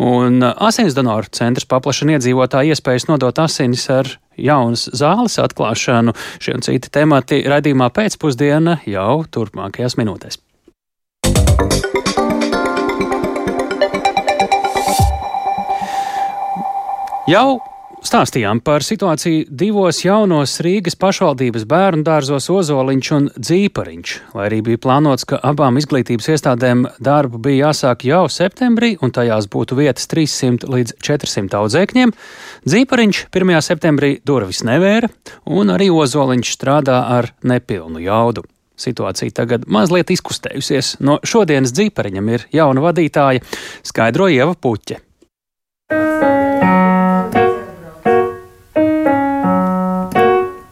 Un 0.00 0.40
asins 0.40 0.96
donoru 0.96 1.28
centrs 1.36 1.68
paplašina 1.68 2.16
iedzīvotāju 2.16 2.72
iespējas 2.72 3.10
nodot 3.10 3.42
asinis 3.44 3.84
ar 3.92 4.08
jaunas 4.40 4.86
zāles 4.96 5.36
atklāšanu. 5.42 6.16
Šie 6.40 6.56
un 6.56 6.64
citi 6.64 6.88
temati 6.88 7.42
raidījumā 7.44 7.90
pēcpusdiena 7.92 8.80
jau 8.88 9.26
turpmākajās 9.28 10.00
minūtēs. 10.00 10.40
Jau 17.28 17.60
Stāstījām 18.00 18.62
par 18.64 18.80
situāciju 18.80 19.44
divos 19.60 19.98
jaunos 20.00 20.54
Rīgas 20.64 20.96
pašvaldības 20.96 21.66
bērnu 21.68 22.00
dārzos 22.06 22.46
Ozoliņš 22.48 23.10
un 23.12 23.26
Dzīpariņš. 23.36 24.14
Lai 24.38 24.46
arī 24.46 24.60
bija 24.64 24.80
plānots, 24.80 25.26
ka 25.28 25.36
abām 25.44 25.76
izglītības 25.76 26.30
iestādēm 26.32 26.86
darbu 26.96 27.36
bija 27.44 27.68
jāsāk 27.68 28.06
jau 28.08 28.22
septembrī 28.32 28.94
un 29.04 29.12
tajās 29.12 29.50
būtu 29.52 29.76
vietas 29.76 30.08
300 30.08 30.70
līdz 30.72 30.94
400 30.96 31.60
audzēkņiem, 31.60 32.14
Dzīpariņš 32.64 33.20
1. 33.36 33.52
septembrī 33.68 34.14
durvis 34.24 34.62
nevēra 34.64 35.12
un 35.44 35.74
arī 35.76 35.90
Ozoliņš 35.92 36.54
strādā 36.56 37.02
ar 37.18 37.28
nepilnu 37.44 38.00
jaudu. 38.06 38.46
Situācija 38.80 39.36
tagad 39.42 39.68
mazliet 39.68 40.08
izkustējusies. 40.16 40.96
No 41.04 41.18
šodienas 41.20 41.76
dzīpariņam 41.76 42.32
ir 42.32 42.48
jauna 42.56 42.88
vadītāja, 42.88 43.44
skaidro 43.84 44.32
Ieva 44.32 44.56
Puķe. 44.56 45.02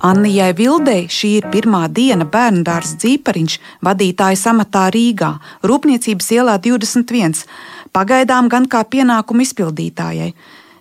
Annijai 0.08 0.54
Vildei 0.56 1.02
šī 1.12 1.30
ir 1.36 1.46
pirmā 1.52 1.82
diena 1.92 2.24
bērnu 2.24 2.62
dārza 2.64 2.96
dzīpariņš 3.02 3.56
vadītāja 3.84 4.38
amatā 4.54 4.86
Rīgā, 4.94 5.34
Rūpniecības 5.68 6.30
ielā 6.32 6.54
21, 6.64 7.42
pagaidām 7.92 8.48
gan 8.48 8.64
kā 8.72 8.80
pienākumu 8.88 9.44
izpildītājai. 9.44 10.30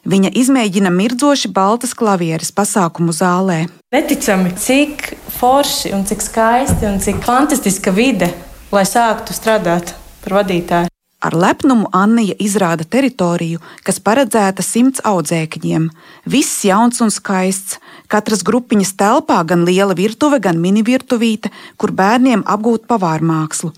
Viņa 0.07 0.31
izmēģina 0.31 0.93
mirdzoši 0.95 1.51
baltas 1.51 1.91
klavieres 1.97 2.53
pasākumu 2.55 3.11
zālē. 3.11 3.65
Neticami, 3.91 4.53
cik 4.55 5.09
forši 5.41 5.91
un 5.97 6.07
cik 6.07 6.23
skaisti 6.23 6.87
un 6.87 7.01
cik 7.03 7.19
fantastiska 7.27 7.91
vide, 7.91 8.31
lai 8.71 8.87
sāktu 8.87 9.35
strādāt 9.35 9.97
par 10.23 10.39
vadītāju. 10.39 10.96
Ar 11.17 11.34
lepnumu 11.34 11.88
Annija 11.97 12.36
izrāda 12.38 12.86
teritoriju, 12.86 13.58
kas 13.82 13.97
paredzēta 14.06 14.62
simts 14.62 15.01
audzēkņiem. 15.01 15.88
Viss 16.30 16.62
jauns 16.67 17.01
un 17.01 17.10
skaists. 17.10 17.80
Katras 18.06 18.43
grupiņas 18.45 18.93
telpā 18.99 19.39
gan 19.49 19.63
liela 19.65 19.95
virtuve, 19.97 20.38
gan 20.38 20.62
mini 20.62 20.84
virtuvīte, 20.86 21.49
kur 21.82 21.89
bērniem 21.97 22.43
apgūt 22.45 22.86
pavārmākslu. 22.86 23.71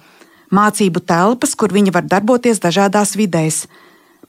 Mācību 0.51 0.99
telpas, 1.07 1.55
kur 1.55 1.71
viņi 1.71 1.95
var 1.95 2.09
darboties 2.11 2.59
dažādās 2.59 3.15
vidēs. 3.15 3.61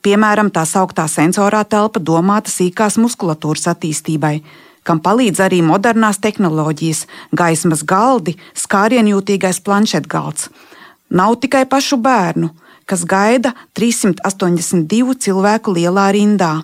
Piemēram, 0.01 0.47
tā 0.47 0.63
sauktā 0.63 1.09
sensorā 1.11 1.65
telpa 1.67 1.99
domāta 1.99 2.47
sīkās 2.47 2.95
muskulatūras 2.95 3.67
attīstībai, 3.75 4.37
kam 4.87 5.03
palīdz 5.03 5.43
arī 5.43 5.59
modernās 5.67 6.23
tehnoloģijas, 6.23 7.03
gaismas 7.35 7.83
galdi, 7.83 8.37
skārienjūtīgais 8.55 9.59
planšetgalds. 9.67 10.47
Nav 11.11 11.41
tikai 11.43 11.67
pašu 11.67 11.99
bērnu 11.99 12.53
kas 12.91 13.05
gaida 13.07 13.53
382 13.79 15.15
cilvēku 15.23 15.71
lielā 15.77 16.09
rindā, 16.11 16.57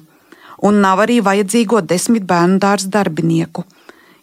un 0.59 0.83
nav 0.83 1.05
arī 1.05 1.21
vajadzīgo 1.23 1.81
desmit 1.87 2.27
bērnu 2.27 2.59
dārza 2.59 2.91
darbinieku. 2.91 3.63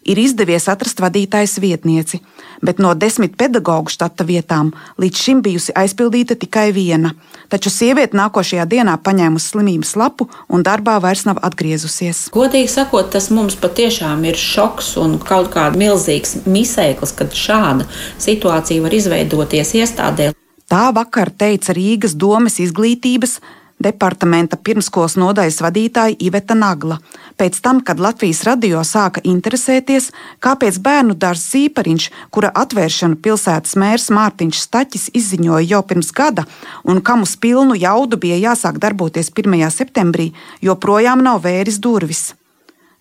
Ir 0.05 0.19
izdevies 0.21 0.67
atrast 0.69 0.99
vadītājas 1.01 1.55
vietnieci, 1.57 2.19
bet 2.61 2.77
no 2.77 2.91
desmit 2.93 3.33
pedagoģu 3.41 3.95
štata 3.95 4.27
vietām 4.27 4.69
līdz 5.01 5.23
šim 5.23 5.41
bijusi 5.41 5.73
aizpildīta 5.73 6.37
tikai 6.37 6.67
viena. 6.75 7.15
Taču 7.49 7.73
sieviete 7.73 8.13
nākošajā 8.19 8.67
dienā 8.69 8.99
paņēmusi 9.01 9.55
slimības 9.55 9.95
lapu 9.97 10.29
un 10.45 10.61
darbā 10.61 10.99
vairs 11.01 11.25
nav 11.25 11.41
atgriezusies. 11.49 12.27
Godīgi 12.37 12.69
sakot, 12.77 13.09
tas 13.17 13.31
mums 13.33 13.57
patiešām 13.57 14.29
ir 14.29 14.37
šoks 14.37 14.93
un 15.01 15.17
kaut 15.17 15.49
kāds 15.57 15.81
milzīgs 15.81 16.37
misēklis, 16.45 17.17
kad 17.17 17.33
šāda 17.33 17.89
situācija 18.29 18.85
var 18.85 19.01
izveidoties 19.01 19.73
iestādē. 19.81 20.35
Tā 20.71 20.89
vakar 20.95 21.29
teica 21.29 21.75
Rīgas 21.77 22.15
domes 22.17 22.57
izglītības 22.63 23.37
departamenta 23.85 24.57
pirmskolas 24.57 25.17
nodaļas 25.19 25.59
vadītāja 25.61 26.15
Iveta 26.25 26.55
Nagla. 26.55 26.97
Pēc 27.37 27.59
tam, 27.61 27.81
kad 27.85 27.99
Latvijas 27.99 28.41
radio 28.47 28.81
sāka 28.87 29.21
interesēties, 29.27 30.09
kāpēc 30.39 30.79
bērnu 30.81 31.17
dārza 31.19 31.51
zīpariņš, 31.51 32.07
kura 32.31 32.53
atvēršanu 32.55 33.19
pilsētas 33.21 33.75
mērs 33.77 34.07
Mārtiņš 34.15 34.63
Staķis 34.63 35.09
izziņoja 35.19 35.67
jau 35.75 35.83
pirms 35.85 36.09
gada, 36.15 36.47
un 36.83 37.03
kam 37.03 37.27
uz 37.27 37.35
pilnu 37.35 37.75
jaudu 37.77 38.17
bija 38.17 38.39
jāsāk 38.49 38.79
darboties 38.81 39.29
1. 39.35 39.69
septembrī, 39.69 40.31
joprojām 40.63 41.21
nav 41.21 41.43
vēris 41.45 41.81
durvis. 41.83 42.31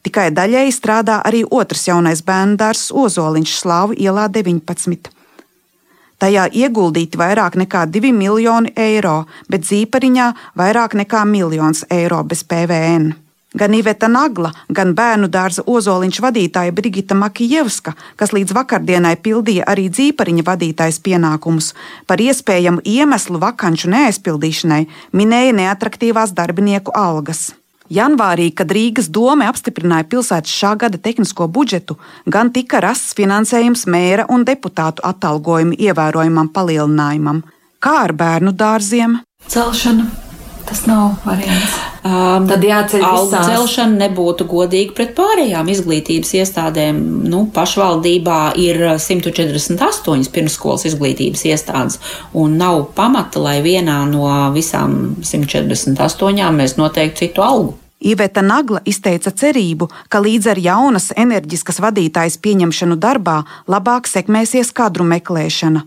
Tikai 0.05 0.29
daļēji 0.37 0.75
strādā 0.75 1.23
arī 1.25 1.47
otrs 1.49 1.89
jaunais 1.89 2.21
bērnu 2.21 2.59
dārzs 2.61 2.91
Ozoliņš 2.93 3.61
Slāvu 3.63 3.97
ielā 3.97 4.29
19. 4.29 5.15
Tajā 6.25 6.47
ieguldīti 6.57 7.19
vairāk 7.21 7.59
nekā 7.61 7.83
2 7.93 8.09
miljoni 8.17 8.71
eiro, 8.81 9.27
bet 9.53 9.67
zīpariņā 9.69 10.29
vairāk 10.57 10.95
nekā 10.97 11.21
miljons 11.29 11.83
eiro 11.93 12.23
bez 12.25 12.41
PVN. 12.49 13.11
Gan 13.61 13.75
Iveta 13.77 14.09
Nagla, 14.09 14.55
gan 14.73 14.95
bērnu 14.97 15.29
dārza 15.29 15.67
ozoliņš 15.69 16.21
vadītāja 16.25 16.73
Brigita 16.73 17.15
Makijevska, 17.15 17.93
kas 18.17 18.33
līdz 18.33 18.57
vakardienai 18.57 19.19
pildīja 19.21 19.67
arī 19.69 19.91
dzīpariņa 19.93 20.47
vadītājas 20.47 21.03
pienākumus, 21.05 21.75
par 22.09 22.25
iespējamu 22.25 22.81
iemeslu 22.89 23.43
vakanču 23.45 23.93
neaizpildīšanai 23.93 24.81
minēja 25.13 25.53
neatraktīvās 25.61 26.33
darbinieku 26.33 26.97
algas. 26.97 27.51
Janvārī, 27.93 28.49
kad 28.57 28.73
Rīgas 28.73 29.11
doma 29.13 29.51
apstiprināja 29.53 30.09
pilsētas 30.09 30.53
šā 30.57 30.73
gada 30.81 30.99
tehnisko 30.99 31.51
budžetu, 31.53 31.99
gan 32.25 32.53
tika 32.55 32.81
rasts 32.81 33.13
finansējums 33.19 33.85
mēra 33.85 34.25
un 34.33 34.47
deputātu 34.49 35.05
atalgojumu 35.05 35.77
ievērojamam 35.77 36.49
palielinājumam, 36.57 37.45
kā 37.85 37.97
ar 38.09 38.17
bērnu 38.17 38.57
dārziem. 38.57 39.21
Celšana 39.53 40.24
Tas 40.65 40.87
nav 40.87 41.19
variants. 41.25 41.75
Um, 42.05 42.47
Tad 42.49 42.65
jāceļ 42.65 43.03
algu 43.05 43.31
visās. 43.31 43.47
celšana 43.49 43.99
nebūtu 44.07 44.47
godīga 44.49 44.95
pret 44.97 45.13
pārējām 45.17 45.69
izglītības 45.73 46.33
iestādēm. 46.41 46.99
Nu, 47.29 47.45
pašvaldībā 47.53 48.41
ir 48.61 48.81
148 49.01 50.33
pirmsskolas 50.33 50.85
izglītības 50.89 51.45
iestādes, 51.53 52.01
un 52.33 52.57
nav 52.61 52.87
pamata, 52.97 53.41
lai 53.45 53.59
vienā 53.65 54.03
no 54.09 54.29
visām 54.57 55.17
148 55.23 56.53
mēs 56.57 56.77
noteiktu 56.81 57.27
citu 57.27 57.45
algu. 57.45 57.75
Iveta 58.05 58.43
Nagla 58.45 58.83
izteica 58.85 59.31
cerību, 59.33 59.89
ka 60.13 60.21
līdz 60.21 60.51
ar 60.53 60.61
jaunas 60.61 61.13
enerģiskas 61.17 61.81
vadītājas 61.81 62.37
pieņemšanu 62.45 62.99
darbā 63.01 63.43
labāk 63.71 64.11
sekmēsies 64.11 64.75
kadru 64.77 65.07
meklēšana. 65.09 65.85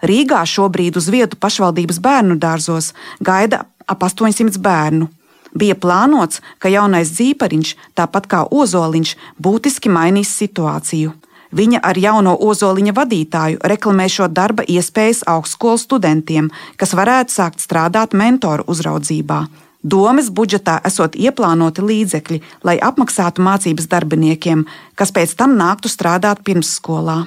Rīgā 0.00 0.40
šobrīd 0.48 0.96
uz 0.96 1.10
vietu 1.12 1.36
pašvaldības 1.36 2.00
bērnu 2.00 2.38
dārzos 2.40 2.94
gaida 3.20 3.66
ap 3.90 4.04
800 4.06 4.60
bērnu. 4.62 5.08
Bija 5.54 5.74
plānots, 5.74 6.38
ka 6.62 6.70
jaunais 6.70 7.10
dzīpariņš, 7.16 7.74
tāpat 7.98 8.28
kā 8.30 8.44
ozoliņš, 8.54 9.16
būtiski 9.42 9.90
mainīs 9.90 10.30
situāciju. 10.38 11.16
Viņa 11.50 11.80
ar 11.82 11.98
jauno 11.98 12.36
ozoliņa 12.46 12.92
vadītāju 12.94 13.58
reklamē 13.72 14.06
šo 14.06 14.28
darba 14.30 14.62
iespējas 14.62 15.24
augstskolu 15.26 15.80
studentiem, 15.82 16.52
kas 16.78 16.94
varētu 16.94 17.34
sākt 17.34 17.64
strādāt 17.64 18.14
mentoru 18.14 18.68
uzraudzībā. 18.70 19.40
Domes 19.82 20.28
budžetā 20.30 20.76
esot 20.84 21.16
ieplānoti 21.16 21.82
līdzekļi, 21.82 22.40
lai 22.68 22.76
apmaksātu 22.78 23.42
mācības 23.42 23.90
darbiniekiem, 23.90 24.66
kas 24.94 25.10
pēc 25.16 25.34
tam 25.34 25.56
nāktu 25.58 25.90
strādāt 25.90 26.44
pirmsskolā. 26.46 27.24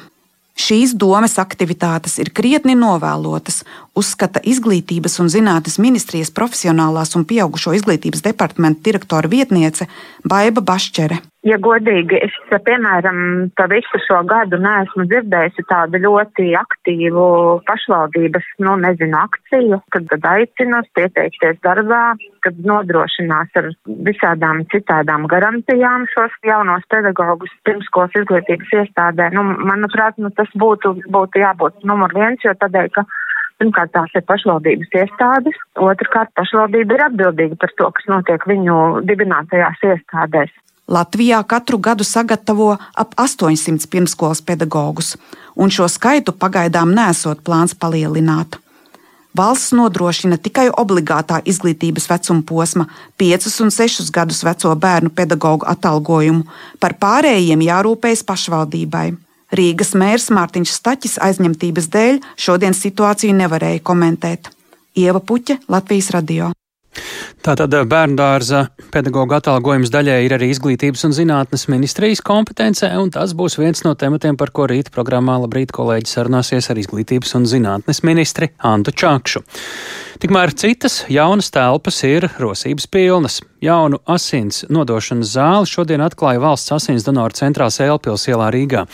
Šīs 0.54 0.93
domes 0.93 1.39
aktivitātes 1.41 2.19
ir 2.21 2.30
krietni 2.30 2.76
novēlotas, 2.78 3.63
uzskata 3.97 4.41
Izglītības 4.43 5.19
un 5.21 5.29
zinātnes 5.34 5.79
ministrijas 5.82 6.34
profesionālās 6.34 7.13
un 7.17 7.27
pieaugušo 7.29 7.75
izglītības 7.77 8.25
departamenta 8.25 8.82
direktora 8.89 9.29
vietniece 9.29 9.89
Baiva 10.25 10.65
Bašķere. 10.65 11.21
Ja 11.43 11.58
godīgi, 11.60 12.15
es, 12.23 12.36
piemēram, 12.63 13.17
pa 13.60 13.65
visu 13.67 13.99
šo 14.06 14.21
gadu 14.29 14.56
neesmu 14.63 15.03
dzirdējusi 15.12 15.65
tādu 15.67 15.99
ļoti 16.06 16.53
aktīvu 16.56 17.25
pašvaldības, 17.67 18.45
nu, 18.63 18.77
nezinu, 18.79 19.17
akciju, 19.19 19.82
kad, 19.91 20.08
kad 20.13 20.27
aicinās 20.38 20.88
pieteikties 20.95 21.60
darbā, 21.67 22.13
kad 22.47 22.62
nodrošinās 22.63 23.60
ar 23.60 23.67
visādām 24.08 24.63
citādām 24.71 25.27
garantijām 25.34 26.08
šos 26.13 26.39
jaunos 26.47 26.88
pedagogus 26.88 27.51
pirmskolas 27.67 28.15
izglītības 28.21 28.71
iestādē. 28.79 29.27
Nu, 29.36 29.43
manuprāt, 29.67 30.15
nu, 30.23 30.32
tas 30.39 30.47
būtu, 30.56 30.95
būtu 31.12 31.43
jābūt 31.43 31.84
numur 31.84 32.15
viens, 32.15 32.39
jo 32.47 32.56
tādēļ, 32.63 32.88
ka 32.95 33.03
Pirmkārt, 33.62 33.94
tās 33.94 34.12
ir 34.18 34.26
pašvaldības 34.28 34.96
iestādes, 35.04 35.60
otrkārt, 35.80 36.34
pašvaldība 36.39 36.98
ir 36.98 37.06
atbildīga 37.08 37.60
par 37.62 37.72
to, 37.78 37.89
kas 37.96 38.10
notiek 38.12 38.48
viņu 38.50 38.78
dibinātajās 39.08 39.86
iestādēs. 39.92 40.52
Latvijā 40.88 41.39
katru 41.48 41.78
gadu 41.80 42.04
sagatavo 42.04 42.74
ap 42.76 43.13
800 43.16 43.88
pirmskolas 43.88 44.42
pedagogus, 44.44 45.16
un 45.56 45.72
šo 45.72 45.88
skaitu 45.88 46.36
pagaidām 46.36 46.92
nesot 46.92 47.39
plāns 47.46 47.72
palielināt. 47.78 48.60
Valsts 49.34 49.72
nodrošina 49.74 50.38
tikai 50.38 50.68
obligātā 50.70 51.39
izglītības 51.50 52.06
vecuma 52.12 52.44
posma, 52.46 52.86
5 53.18 53.48
un 53.63 53.72
6 53.74 54.12
gadus 54.13 54.44
veco 54.46 54.76
bērnu 54.76 55.10
pedagoģu 55.10 55.66
atalgojumu, 55.72 56.44
par 56.80 56.94
pārējiem 57.02 57.63
jārūpējas 57.66 58.22
pašvaldībai. 58.28 59.08
Rīgas 59.54 59.94
mērs 59.94 60.32
Mārtiņš 60.34 60.72
Staķis 60.74 61.20
aizņemtības 61.22 61.89
dēļ 61.94 62.20
šodien 62.42 62.74
situāciju 62.74 63.36
nevarēja 63.38 63.84
komentēt. 63.86 64.50
Ieva 64.98 65.22
Puķa, 65.22 65.60
Latvijas 65.70 66.10
radio. 66.16 66.50
Tātad 67.44 67.74
bērnu 67.89 68.16
dārza 68.18 68.63
pedagoģa 68.94 69.39
atalgojums 69.42 69.92
daļai 69.94 70.20
ir 70.26 70.36
arī 70.38 70.50
izglītības 70.54 71.06
un 71.08 71.16
zinātnes 71.18 71.66
ministrijas 71.70 72.22
kompetencē, 72.26 72.92
un 73.02 73.10
tas 73.13 73.34
būs 73.38 73.58
viens 73.60 73.84
no 73.86 73.96
tematiem, 74.00 74.38
par 74.39 74.54
ko 74.56 74.68
rīta 74.70 74.94
programmā 74.94 75.39
Labrīt 75.44 75.74
kolēģi 75.76 76.10
sarunāsies 76.10 76.70
ar 76.72 76.80
izglītības 76.82 77.36
un 77.39 77.50
zinātnes 77.50 78.04
ministri 78.08 78.54
Antu 78.70 78.94
Čakšu. 78.94 79.44
Tikmēr 80.24 80.54
citas 80.56 81.02
jaunas 81.12 81.50
telpas 81.52 81.98
ir 82.08 82.24
rosības 82.40 82.86
pilnas. 82.88 83.42
Jaunu 83.60 83.98
asins 84.08 84.62
nodošanas 84.72 85.34
zāli 85.34 85.68
šodien 85.68 86.00
atklāja 86.06 86.40
valsts 86.40 86.72
asins 86.72 87.04
donoru 87.04 87.36
centrā 87.36 87.68
Sēlpils 87.68 88.24
ielā 88.32 88.48
Rīgā. 88.56 88.86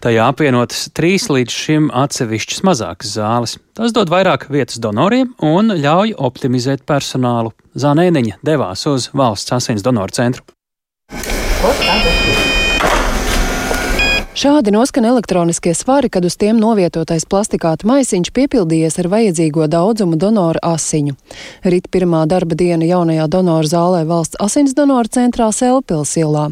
Tajā 0.00 0.30
apvienotas 0.32 0.86
trīs 0.96 1.28
līdz 1.28 1.52
šim 1.52 1.90
atsevišķas 1.92 2.64
mazākas 2.64 3.12
zāles. 3.18 3.58
Tas 3.76 3.92
dod 3.92 4.08
vairāk 4.08 4.48
vietas 4.48 4.80
donoriem 4.80 5.34
un 5.44 5.76
ļauj 5.76 6.16
optimizēt 6.16 6.88
personālu. 6.88 7.52
Zānēniņa 7.76 8.40
devās 8.40 8.88
uz 8.88 9.10
valsts 9.12 9.58
asins 9.60 9.84
donoru 9.84 10.16
centru. 10.16 10.48
Ko? 11.60 12.07
Šādi 14.38 14.70
noskan 14.70 15.02
elektroniskie 15.04 15.72
svari, 15.74 16.06
kad 16.08 16.22
uz 16.24 16.36
tiem 16.38 16.60
novietotais 16.62 17.24
plastikāta 17.26 17.88
maisiņš 17.90 18.28
piepildījies 18.36 19.00
ar 19.02 19.08
vajadzīgo 19.10 19.66
daudzumu 19.66 20.14
donoru 20.14 20.62
asiņu. 20.62 21.16
Rīt 21.66 21.88
pirmā 21.90 22.20
darba 22.30 22.54
diena 22.60 22.86
jaunajā 22.86 23.26
donoru 23.34 23.66
zālē 23.66 24.04
valsts 24.06 24.38
asins 24.38 24.76
donoru 24.78 25.10
centrā 25.10 25.50
Selpils 25.50 26.14
ielā, 26.22 26.44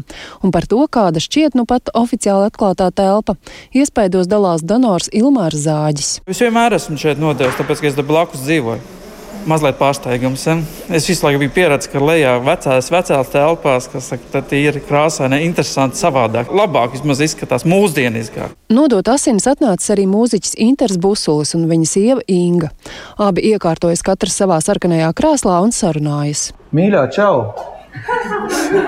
un 0.43 0.51
par 0.51 0.67
to, 0.67 0.83
kāda 0.91 1.23
šķiet 1.23 1.55
nu 1.55 1.63
pat 1.63 1.87
oficiāli 1.95 2.51
atklātā 2.51 2.91
telpa, 2.91 3.39
iespaidos 3.71 4.27
dalās 4.27 4.67
donors 4.67 5.07
Ilmārs 5.15 5.63
Zāģis. 5.63 6.13
Es 6.27 6.43
vienmēr 6.43 6.75
esmu 6.81 6.99
šeit 6.99 7.23
nodevis, 7.23 7.55
tāpēc, 7.55 7.79
ka 7.79 7.93
es 7.93 7.95
te 7.95 8.03
blakus 8.03 8.43
dzīvoju 8.43 9.06
mazliet 9.49 9.77
pārsteigums. 9.79 10.43
Ja? 10.47 10.57
Es 10.93 11.07
visu 11.09 11.25
laiku 11.25 11.41
biju 11.43 11.53
pieredzējis, 11.55 11.91
ka 11.93 12.01
lejā 12.03 12.33
vecās, 12.43 12.91
vecās 12.93 13.31
telpās, 13.33 13.89
kas 13.91 14.11
ir 14.57 14.79
krāsaini, 14.87 15.41
interesanti, 15.47 15.99
savādāk. 15.99 16.51
Labāk 16.53 16.95
vismaz 16.97 17.23
izskatās 17.23 17.65
mūsdieniskāk. 17.67 18.55
Nodot 18.73 19.07
asinis 19.13 19.47
atnācis 19.49 19.93
arī 19.95 20.07
mūziķis 20.09 20.57
Inters 20.67 20.99
Busulis 21.01 21.55
un 21.57 21.67
viņa 21.71 21.89
sieva 21.89 22.25
Inga. 22.27 22.71
Abi 23.17 23.47
iekārtojas 23.53 24.03
katrs 24.05 24.37
savā 24.43 24.59
sarkanajā 24.63 25.11
krēslā 25.17 25.59
un 25.65 25.75
sarunājas. 25.75 26.51
Mīļā, 26.75 27.07
čau! 27.15 27.53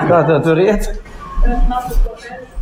Kā 0.10 0.24
tā 0.28 0.42
tur 0.46 0.60
iet? 0.62 0.92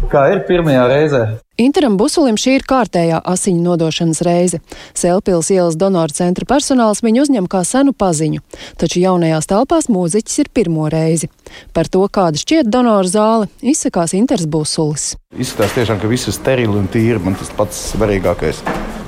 Kā 0.05 0.27
ir 0.29 0.43
pirmajā 0.45 0.83
reizē? 0.91 1.19
Interam 1.57 1.95
Busulim 1.97 2.35
šī 2.37 2.59
ir 2.59 2.63
kārtējā 2.69 3.17
asiņu 3.25 3.63
nodošanas 3.65 4.21
reize. 4.21 4.59
Selpils 4.93 5.49
ielas 5.49 5.75
donoru 5.79 6.13
centra 6.13 6.45
personāls 6.45 7.01
viņu 7.01 7.23
uzņem 7.25 7.47
kā 7.49 7.63
senu 7.65 7.95
paziņu, 7.97 8.43
taču 8.77 9.01
jaunajās 9.01 9.49
telpās 9.49 9.89
mūziķis 9.89 10.43
ir 10.43 10.51
pirmo 10.53 10.85
reizi. 10.93 11.31
Par 11.73 11.89
to, 11.89 12.03
kāda 12.13 12.37
šķiet 12.37 12.69
donoru 12.69 13.09
zāle, 13.09 13.49
izsakās 13.65 14.13
Inters 14.13 14.45
Busulis. 14.45 15.15
Izskatās 15.33 15.73
tiešām, 15.79 15.97
ka 15.99 16.13
viss 16.13 16.29
ir 16.29 16.37
sterili 16.37 16.77
un 16.77 16.85
tīri. 16.93 17.17
Man 17.23 17.35
tas 17.39 17.49
pats 17.57 17.81
svarīgākais. 17.95 18.61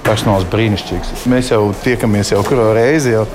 Personāls 0.09 0.49
brīnišķīgs. 0.49 1.29
Mēs 1.29 1.53
jau 1.53 1.67
tiekamies 1.85 2.33
jau 2.33 2.41
kuru 2.49 2.71
reizi, 2.73 3.13
jau 3.13 3.27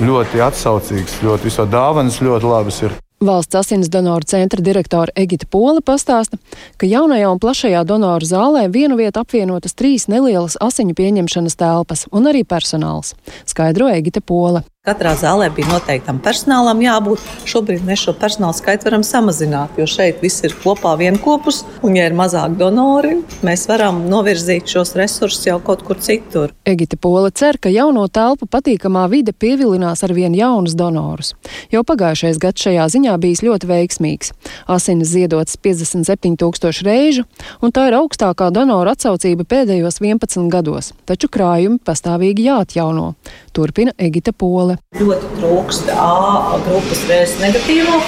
ļoti 0.00 0.40
atsaucīgs, 0.48 1.20
ļoti 1.28 1.50
viso 1.50 1.68
dāvanas 1.68 2.22
ļoti 2.24 2.48
labas 2.56 2.84
ir. 2.88 2.96
Valsts 3.22 3.54
asins 3.54 3.86
donoru 3.86 4.26
centra 4.26 4.58
direktore 4.58 5.12
Egita 5.14 5.46
Pola 5.46 5.78
pastāsta, 5.78 6.40
ka 6.74 6.88
jaunajā 6.90 7.28
un 7.30 7.38
plašajā 7.38 7.84
donoru 7.86 8.26
zālē 8.26 8.64
vienu 8.74 8.98
vietu 8.98 9.22
apvienotas 9.22 9.78
trīs 9.78 10.08
nelielas 10.10 10.58
asiņu 10.58 10.96
pieņemšanas 10.98 11.58
telpas 11.60 12.08
un 12.10 12.26
arī 12.32 12.42
personāls, 12.42 13.14
skaidro 13.46 13.86
Egita 13.94 14.24
Pola. 14.26 14.64
Katrā 14.82 15.12
zālē 15.14 15.46
bija 15.54 15.68
noteiktam 15.70 16.16
personālam 16.18 16.80
jābūt. 16.82 17.20
Šobrīd 17.46 17.84
mēs 17.86 18.00
šo 18.02 18.16
personāla 18.18 18.56
skaitu 18.58 18.88
varam 18.88 19.04
samazināt, 19.06 19.76
jo 19.78 19.84
šeit 19.86 20.18
viss 20.18 20.42
ir 20.42 20.56
kopā 20.58 20.96
vienopus. 20.98 21.60
Un, 21.86 21.94
ja 21.94 22.08
ir 22.10 22.16
mazāk 22.18 22.56
donori, 22.58 23.12
mēs 23.46 23.62
varam 23.70 24.00
novirzīt 24.10 24.66
šos 24.74 24.96
resursus 24.98 25.46
jau 25.46 25.60
kaut 25.62 25.84
kur 25.86 26.00
citur. 26.02 26.50
Egita 26.66 26.98
Pola 26.98 27.30
cer, 27.30 27.60
ka 27.62 27.70
jauno 27.70 28.08
telpu 28.10 28.48
patīkamā 28.50 29.04
vide 29.12 29.30
pievilinās 29.30 30.02
ar 30.02 30.16
vien 30.18 30.34
jaunus 30.34 30.74
donorus. 30.74 31.30
Jau 31.70 31.84
pagājušais 31.86 32.42
gads 32.42 32.66
šajā 32.66 32.88
ziņā 32.96 33.14
bijis 33.22 33.44
ļoti 33.46 33.70
veiksmīgs. 33.70 34.34
Asinis 34.66 35.14
ziedots 35.14 35.62
57 35.62 36.34
tūkstoši 36.42 36.88
reižu, 36.90 37.28
un 37.62 37.70
tā 37.70 37.86
ir 37.92 38.00
augstākā 38.00 38.50
donoru 38.50 38.96
atsaucība 38.96 39.46
pēdējos 39.46 40.02
11 40.02 40.50
gados. 40.50 40.90
Taču 41.06 41.30
krājumi 41.30 41.78
pastāvīgi 41.86 42.50
jāatjauno. 42.50 43.12
Turpina 43.52 43.94
Egita 43.98 44.34
Pola 44.34 44.72
zāle. 44.72 44.78
Ļoti 44.98 45.30
trūkst 45.38 45.90
A 45.92 46.58
grupas 46.66 47.02
vēzis 47.08 47.40
negatīvo 47.40 47.98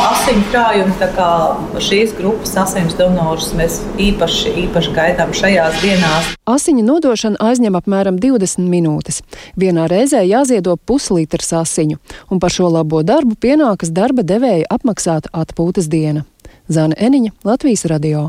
asiņu 0.00 0.46
krājumu. 0.50 0.94
Tā 1.00 1.08
kā 1.14 1.28
šīs 1.80 2.14
grupas 2.18 2.54
asins 2.56 2.96
donorus 2.98 3.52
mēs 3.58 3.80
īpaši, 3.98 4.54
īpaši 4.66 4.94
gaidām 4.96 5.32
šajās 5.36 5.80
dienās. 5.82 6.32
Asiņu 6.46 6.84
nodošana 6.84 7.40
aizņem 7.40 7.78
apmēram 7.78 8.18
20 8.20 8.66
minūtes. 8.70 9.22
Vienā 9.56 9.86
reizē 9.90 10.22
jāziedo 10.24 10.76
puslitrs 10.76 11.52
asiņu, 11.52 12.00
un 12.30 12.40
par 12.40 12.50
šo 12.50 12.70
labo 12.72 13.02
darbu 13.02 13.36
pienākas 13.40 13.92
darba 13.94 14.22
devēja 14.26 14.68
apmaksāta 14.70 15.32
atpūtas 15.32 15.90
diena. 15.90 16.26
Zana 16.70 16.94
Eniņa, 16.98 17.34
Latvijas 17.44 17.88
radio. 17.90 18.28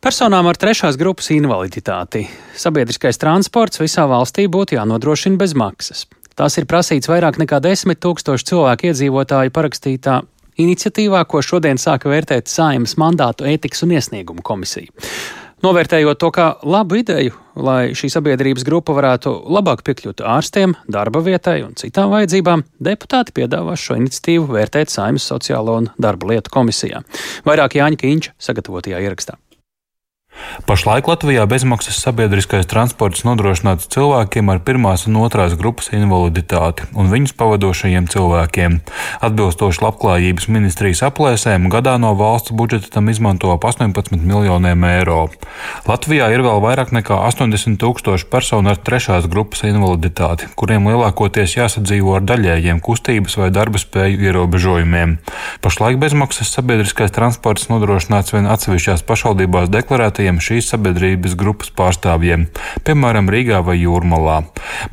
Personām 0.00 0.46
ar 0.48 0.56
trešās 0.56 0.96
grupas 0.96 1.26
invaliditāti 1.34 2.22
sabiedriskais 2.56 3.18
transports 3.20 3.82
visā 3.82 4.06
valstī 4.08 4.46
būtu 4.48 4.78
jānodrošina 4.78 5.36
bez 5.36 5.52
maksas. 5.52 6.06
Tas 6.32 6.54
ir 6.56 6.64
prasīts 6.64 7.10
vairāk 7.10 7.36
nekā 7.42 7.58
10 7.60 7.98
tūkstošu 8.00 8.46
cilvēku 8.48 8.88
iedzīvotāju 8.88 9.52
parakstītā 9.52 10.14
iniciatīvā, 10.64 11.20
ko 11.28 11.42
šodien 11.44 11.76
sāka 11.76 12.08
vērtēt 12.08 12.48
Saimas 12.48 12.96
mandātu 12.96 13.44
ētikas 13.50 13.84
un 13.84 13.92
iesniegumu 13.98 14.40
komisija. 14.40 14.88
Novērtējot 15.60 16.22
to 16.24 16.32
kā 16.32 16.48
labu 16.64 17.02
ideju, 17.02 17.36
lai 17.60 17.92
šī 17.92 18.08
sabiedrības 18.14 18.64
grupa 18.64 18.96
varētu 18.96 19.34
labāk 19.52 19.84
piekļūt 19.84 20.24
ārstiem, 20.24 20.78
darba 20.88 21.20
vietai 21.20 21.58
un 21.66 21.76
citām 21.76 22.08
vajadzībām, 22.14 22.64
deputāti 22.80 23.36
piedāvās 23.36 23.84
šo 23.84 24.00
iniciatīvu 24.00 24.48
vērtēt 24.56 24.96
Saimas 24.96 25.28
sociālo 25.28 25.76
un 25.82 25.92
darba 26.00 26.32
lietu 26.32 26.56
komisijā. 26.56 27.04
Vairāk 27.44 27.76
Jāņa 27.82 28.00
Kīņš 28.00 28.32
sagatavotajā 28.48 29.04
ierakstā. 29.04 29.36
Pašlaik 30.68 31.08
Latvijā 31.08 31.46
bezmaksas 31.50 31.98
sabiedriskais 32.04 32.68
transports 32.70 33.24
nodrošināts 33.26 33.88
cilvēkiem 33.90 34.50
ar 34.52 34.60
pirmās 34.62 35.06
un 35.08 35.16
otrās 35.22 35.56
grupas 35.58 35.88
invaliditāti 35.96 36.86
un 36.94 37.08
viņus 37.10 37.34
pavadošajiem 37.40 38.06
cilvēkiem. 38.12 38.76
Atbilstoši 39.24 39.82
Labklājības 39.82 40.46
ministrijas 40.52 41.02
aplēsēm, 41.08 41.70
gadā 41.72 41.96
no 42.02 42.12
valsts 42.18 42.54
budžeta 42.54 42.92
tam 42.94 43.08
izmanto 43.10 43.50
ap 43.54 43.64
18 43.66 44.20
miljoniem 44.20 44.84
eiro. 44.90 45.30
Latvijā 45.88 46.28
ir 46.34 46.44
vēl 46.46 46.62
vairāk 46.62 46.92
nekā 46.94 47.18
80 47.30 47.80
tūkstoši 47.80 48.28
personu 48.30 48.70
ar 48.70 48.78
trešās 48.78 49.26
grupas 49.32 49.64
invaliditāti, 49.66 50.50
kuriem 50.54 50.86
lielākoties 50.90 51.56
jāsadzīvo 51.56 52.14
ar 52.18 52.26
daļējiem 52.28 52.82
kustības 52.84 53.38
vai 53.40 53.50
darba 53.54 53.80
spēju 53.82 54.22
ierobežojumiem. 54.28 55.16
Pašlaik 55.64 55.98
bezmaksas 56.02 56.52
sabiedriskais 56.54 57.14
transports 57.16 57.66
nodrošināts 57.72 58.36
vien 58.36 58.46
atsevišķās 58.50 59.02
pašvaldībās 59.08 59.72
deklarētajiem 59.72 60.29
citiem 60.30 60.38
šīs 60.38 60.70
sabiedrības 60.70 61.34
grupas 61.34 61.70
pārstāvjiem, 61.74 62.46
piemēram, 62.86 63.30
Rīgā 63.30 63.64
vai 63.66 63.78
Jūrmalā. 63.80 64.44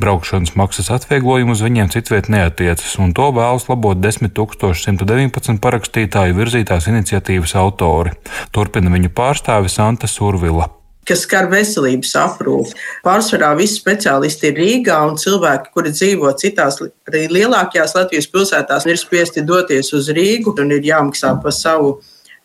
Braukšanas 0.02 0.56
maksas 0.58 0.90
atvieglojumu 0.90 1.54
uz 1.54 1.62
viņiem 1.62 1.92
citviet 1.94 2.30
neatiecas, 2.30 2.98
un 2.98 3.14
to 3.14 3.30
vēlas 3.32 3.68
labot 3.70 3.98
10.119 4.02 5.62
parakstītāju 5.62 6.38
virzītās 6.38 6.90
iniciatīvas 6.90 7.54
autori. 7.56 8.16
Turpina 8.52 8.90
viņu 8.90 9.14
pārstāve 9.14 9.70
Santa 9.70 10.08
Survila 10.08 10.72
kas 11.08 11.22
skar 11.24 11.46
veselības 11.48 12.10
aprūpi. 12.20 12.74
Pārsvarā 13.00 13.54
visi 13.56 13.78
speciālisti 13.80 14.50
ir 14.50 14.58
Rīgā, 14.60 14.98
un 15.08 15.16
cilvēki, 15.16 15.72
kuri 15.72 15.94
dzīvo 15.94 16.34
citās 16.36 16.82
arī 17.08 17.22
lielākajās 17.32 17.96
Latvijas 17.96 18.28
pilsētās, 18.28 18.84
ir 18.92 19.00
spiesti 19.00 19.46
doties 19.48 19.94
uz 19.96 20.12
Rīgu 20.12 20.52
un 20.60 20.76
ir 20.76 20.84
jāmaksā 20.84 21.32
par 21.40 21.56
savu 21.56 22.02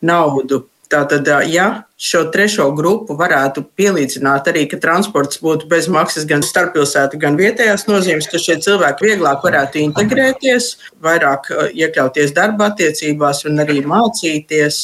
naudu. 0.07 0.69
Tātad, 0.93 1.27
ja 1.49 1.67
šo 2.03 2.25
trešo 2.35 2.67
grupu 2.75 3.15
varētu 3.19 3.63
pielīdzināt 3.79 4.49
arī, 4.51 4.65
ka 4.71 4.81
transports 4.83 5.39
būtu 5.43 5.69
bez 5.71 5.87
maksas 5.93 6.27
gan 6.27 6.43
starppilsētu, 6.43 7.21
gan 7.23 7.39
vietējās 7.39 7.87
nozīmes, 7.87 8.27
ka 8.31 8.41
šie 8.43 8.59
cilvēki 8.65 9.07
vieglāk 9.07 9.45
varētu 9.47 9.79
integrēties, 9.85 10.73
vairāk 11.03 11.47
uh, 11.53 11.69
iekļauties 11.71 12.35
darba 12.35 12.73
attiecībās 12.73 13.45
un 13.47 13.63
arī 13.63 13.79
mācīties. 13.87 14.83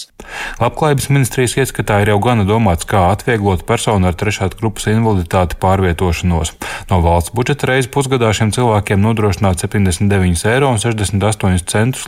Labklājības 0.60 1.08
ministrijas 1.10 1.56
ieskatā 1.58 2.00
ir 2.02 2.12
jau 2.12 2.20
gana 2.22 2.44
domāts, 2.46 2.86
kā 2.86 3.08
atvieglot 3.10 3.64
personu 3.66 4.10
ar 4.10 4.14
trešās 4.18 4.54
grupas 4.58 4.86
invaliditāti 4.90 5.58
pārvietošanos. 5.62 6.54
No 6.90 7.00
valsts 7.02 7.34
budžeta 7.34 7.70
reizes 7.70 7.90
pusgadā 7.94 8.30
šiem 8.36 8.50
cilvēkiem 8.54 9.02
nodrošināt 9.02 9.62
79,68 9.64 10.48
eiro 10.54 10.70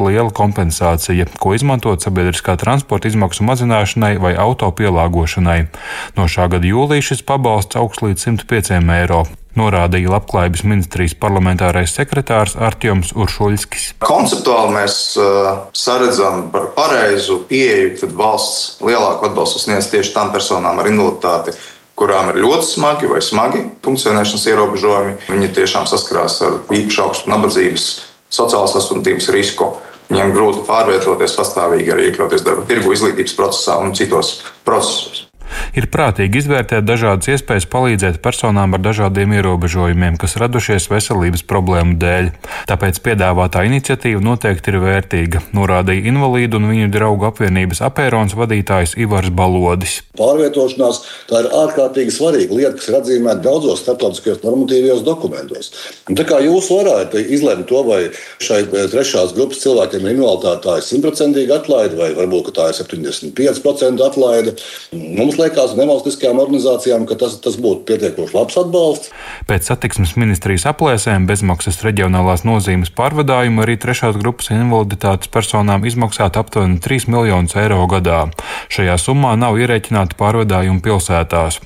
liela 0.07 0.31
kompensācija, 0.35 1.27
ko 1.42 1.55
izmantot 1.57 2.03
sabiedriskā 2.05 2.57
transporta 2.61 3.11
izmaksu 3.11 3.46
mazināšanai 3.46 4.14
vai 4.23 4.35
auto 4.38 4.70
pielāgošanai 4.70 4.99
pielāgošanai. 5.00 5.68
No 6.16 6.28
šā 6.28 6.50
gada 6.50 6.66
jūlija 6.66 7.10
šis 7.10 7.22
pabalsts 7.24 7.76
augs 7.76 8.02
līdz 8.02 8.26
105 8.44 8.80
eiro 9.00 9.26
norādīja 9.58 10.12
Labklājības 10.12 10.62
ministrijas 10.62 11.16
parlamentārais 11.18 11.90
sekretārs 11.90 12.54
Artjoms 12.54 13.10
Uršuļskis. 13.18 13.96
Konceptuāli 13.98 14.76
mēs 14.76 15.16
uh, 15.18 15.66
saredzam 15.74 16.48
par 16.52 16.70
pareizu 16.76 17.40
pieeju, 17.48 17.96
kad 18.00 18.14
valsts 18.14 18.78
lielāku 18.84 19.26
atbalstu 19.26 19.64
sniedz 19.64 19.90
tieši 19.90 20.14
tām 20.14 20.30
personām 20.30 20.78
ar 20.78 20.86
invaliditāti, 20.86 21.56
kurām 21.98 22.30
ir 22.30 22.40
ļoti 22.44 22.68
smagi 22.68 23.10
vai 23.10 23.20
smagi 23.24 23.64
funkcionēšanas 23.84 24.46
ierobežojumi. 24.52 25.18
Viņi 25.34 25.52
tiešām 25.58 25.90
saskarās 25.90 26.38
ar 26.46 26.60
īpašu 26.70 27.04
augstu 27.08 27.34
nabadzības, 27.34 27.90
sociālās 28.30 28.78
atstumtības 28.78 29.32
risku. 29.34 29.74
Viņiem 30.11 30.33
grūti 30.35 30.64
pārvietoties 30.66 31.37
pastāvīgi, 31.38 31.92
arī 31.94 32.11
iekļauties 32.11 32.42
darba 32.46 32.66
tirgu, 32.66 32.94
izglītības 32.96 33.37
procesā 33.38 33.79
un 33.79 33.94
citos 33.94 34.40
procesos. 34.66 35.29
Ir 35.78 35.87
prātīgi 35.87 36.40
izvērtēt 36.40 36.83
dažādas 36.83 37.30
iespējas 37.30 37.68
palīdzēt 37.70 38.18
personām 38.24 38.74
ar 38.74 38.83
dažādiem 38.83 39.37
ierobežojumiem, 39.38 40.16
kas 40.18 40.35
radušies 40.40 40.88
veselības 40.90 41.44
problēmu 41.46 41.94
dēļ. 42.02 42.30
Tāpēc 42.66 42.98
piedāvātā 43.04 43.62
iniciatīva 43.68 44.22
noteikti 44.24 44.72
ir 44.72 44.80
vērtīga, 44.83 45.44
norādīja 45.54 46.11
invalīdu 46.11 46.59
un 46.59 46.66
viņu 46.72 46.88
draugu 46.96 47.28
apvienības 47.28 47.83
apērons 47.87 48.35
vadītājs 48.38 48.96
Ivars 48.98 49.30
Balodis. 49.30 50.00
Pārvietošanās 50.18 51.00
tā 51.30 51.44
ir 51.44 51.50
ārkārtīgi 51.61 52.16
svarīga 52.16 52.59
lieta, 52.59 52.74
kas 52.80 52.90
ir 52.90 52.98
atzīmēta 52.98 53.44
daudzos 53.46 53.85
starptautiskajos 53.85 54.42
normatīvajos 54.42 55.06
dokumentos. 55.06 55.70
Un 56.11 56.18
tā 56.18 56.26
kā 56.26 56.42
jūs 56.42 56.66
varētu 56.74 57.22
izlemt 57.30 57.70
to, 57.70 57.85
vai 57.87 58.00
šai 58.42 58.64
eh, 58.66 58.90
trešās 58.90 59.37
grupas 59.38 59.62
cilvēkiem 59.62 60.02
ir 60.02 60.18
invaliditāte, 60.18 60.66
tā 60.66 60.76
ir 60.80 60.88
simtprocentīga 60.88 61.61
atlaide, 61.62 61.94
vai 62.00 62.11
varbūt 62.18 62.52
tā 62.59 62.72
ir 62.72 62.78
75% 62.83 64.06
atlaide, 64.11 64.59
mums 64.90 65.38
liekas 65.38 65.60
nevalstiskajām 65.79 66.40
organizācijām, 66.42 67.07
ka 67.09 67.18
tas, 67.20 67.37
tas 67.44 67.57
būtu 67.61 67.85
pietiekoši 67.88 68.37
labs 68.37 68.59
atbalsts. 68.61 69.12
Pēc 69.49 69.70
satiksmes 69.70 70.16
ministrijas 70.20 70.66
aplēsēm 70.73 71.29
bezmaksas 71.31 71.83
reģionālās 71.87 72.46
nozīmes 72.49 72.92
pārvadājumu 72.96 73.64
arī 73.64 73.79
trešās 73.81 74.18
grupas 74.20 74.53
invaliditātes 74.55 75.33
personām 75.33 75.87
izmaksāt 75.88 76.40
aptuveni 76.40 76.81
3 76.83 77.11
miljonus 77.12 77.57
eiro 77.61 77.83
gadā. 77.90 78.27
Šajā 78.73 78.96
summā 79.01 79.37
nav 79.40 79.61
ierēķināti 79.61 80.18
pārvadājumi 80.20 80.83
pilsētās. 80.85 81.61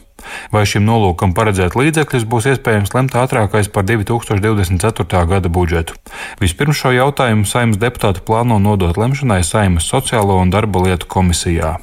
Vai 0.52 0.64
šim 0.68 0.86
nolūkam 0.88 1.34
paredzēt 1.36 1.76
līdzekļus 1.78 2.26
būs 2.28 2.48
iespējams 2.54 2.94
lemt 2.96 3.16
ātrākais 3.20 3.70
par 3.72 3.86
2024. 3.88 5.24
gada 5.30 5.52
budžetu? 5.52 5.98
Vispirms 6.40 6.80
šo 6.80 6.94
jautājumu 6.96 7.48
saimnes 7.48 7.80
deputāti 7.82 8.24
plāno 8.24 8.60
nodot 8.62 8.96
lemšanai 9.00 9.42
Saimas 9.44 9.88
sociālo 9.90 10.40
un 10.40 10.54
darba 10.54 10.86
lietu 10.86 11.10
komisijā. 11.10 11.76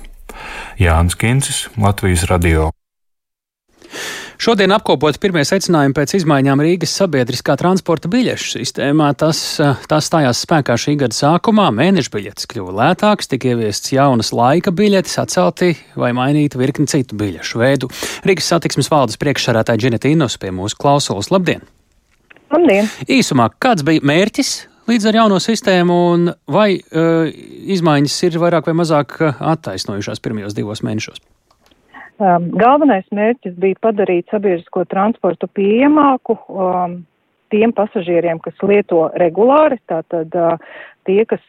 Jānis 0.81 1.17
Kincis, 1.19 1.65
Latvijas 1.77 2.27
radio. 2.31 2.71
Šodien 4.41 4.71
apkopot 4.73 5.19
pirmie 5.21 5.43
secinājumi 5.45 5.93
pēc 5.93 6.15
izmaiņām 6.17 6.63
Rīgas 6.65 6.95
sabiedriskā 6.97 7.53
transporta 7.61 8.09
biļešu 8.09 8.55
sistēmā. 8.55 9.11
Tas, 9.13 9.37
tas 9.85 10.07
stājās 10.09 10.41
spēkā 10.47 10.73
šī 10.81 10.95
gada 11.03 11.13
sākumā. 11.13 11.67
Mēneša 11.77 12.13
biļetes 12.15 12.49
kļuva 12.49 12.73
lētākas, 12.79 13.29
tika 13.29 13.51
ieviests 13.51 13.93
jaunas 13.93 14.33
laika 14.33 14.73
biļetes, 14.73 15.19
atcelti 15.21 15.75
vai 15.93 16.09
mainīta 16.17 16.57
virkni 16.57 16.89
citu 16.89 17.19
biļešu 17.21 17.61
veidu. 17.61 17.91
Rīgas 18.25 18.49
satiksmes 18.55 18.89
valdes 18.89 19.21
priekšsarētāja 19.21 19.83
Dženeta 19.83 20.09
Inus 20.09 20.39
pie 20.41 20.49
mūsu 20.55 20.79
klausulas. 20.81 21.29
Labdien! 21.29 21.61
Labdien! 22.49 22.89
Īsumā, 23.05 23.51
kāds 23.61 23.85
bija 23.85 24.01
mērķis 24.09 24.55
līdz 24.91 25.09
ar 25.09 25.19
jauno 25.21 25.39
sistēmu, 25.41 25.99
un 26.13 26.31
vai 26.51 26.69
uh, 26.77 27.29
izmaiņas 27.75 28.17
ir 28.27 28.39
vairāk 28.41 28.67
vai 28.69 28.75
mazāk 28.81 29.19
uh, 29.19 29.45
attaisnojušās 29.53 30.23
pirmajos 30.23 30.57
divos 30.57 30.83
mēnešos? 30.85 31.21
Um, 32.21 32.51
galvenais 32.53 33.07
mērķis 33.15 33.55
bija 33.57 33.79
padarīt 33.81 34.29
sabiedrisko 34.29 34.83
transportu 34.91 35.47
pieejamāku 35.57 36.35
um, 36.37 36.99
tiem 37.51 37.73
pasažieriem, 37.75 38.39
kas 38.43 38.57
lieto 38.65 39.09
regulāri, 39.19 39.79
tātad 39.91 40.33
tie, 41.07 41.23
kas 41.29 41.41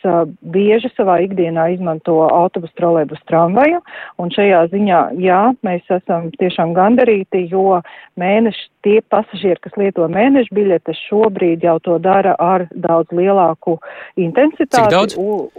bieži 0.55 0.91
savā 0.97 1.19
ikdienā 1.27 1.69
izmanto 1.75 2.19
autobusu, 2.27 2.73
trolēbus, 2.79 3.21
tramvaju. 3.29 3.81
Un 4.23 4.33
šajā 4.35 4.63
ziņā, 4.73 5.01
jā, 5.23 5.41
mēs 5.67 5.89
esam 5.93 6.31
tiešām 6.41 6.75
gandarīti, 6.77 7.45
jo 7.53 7.81
mēneši 8.21 8.69
tie 8.87 8.99
pasažieri, 9.13 9.61
kas 9.63 9.77
lieto 9.81 10.09
mēnešu 10.11 10.55
biļetes, 10.57 11.03
šobrīd 11.09 11.67
jau 11.67 11.79
to 11.85 11.99
dara 12.03 12.35
ar 12.41 12.67
daudz 12.73 13.13
lielāku 13.15 13.79
intensitāti. 14.21 14.79
Cik 14.79 14.95
daudz? 14.95 15.19
U, 15.21 15.51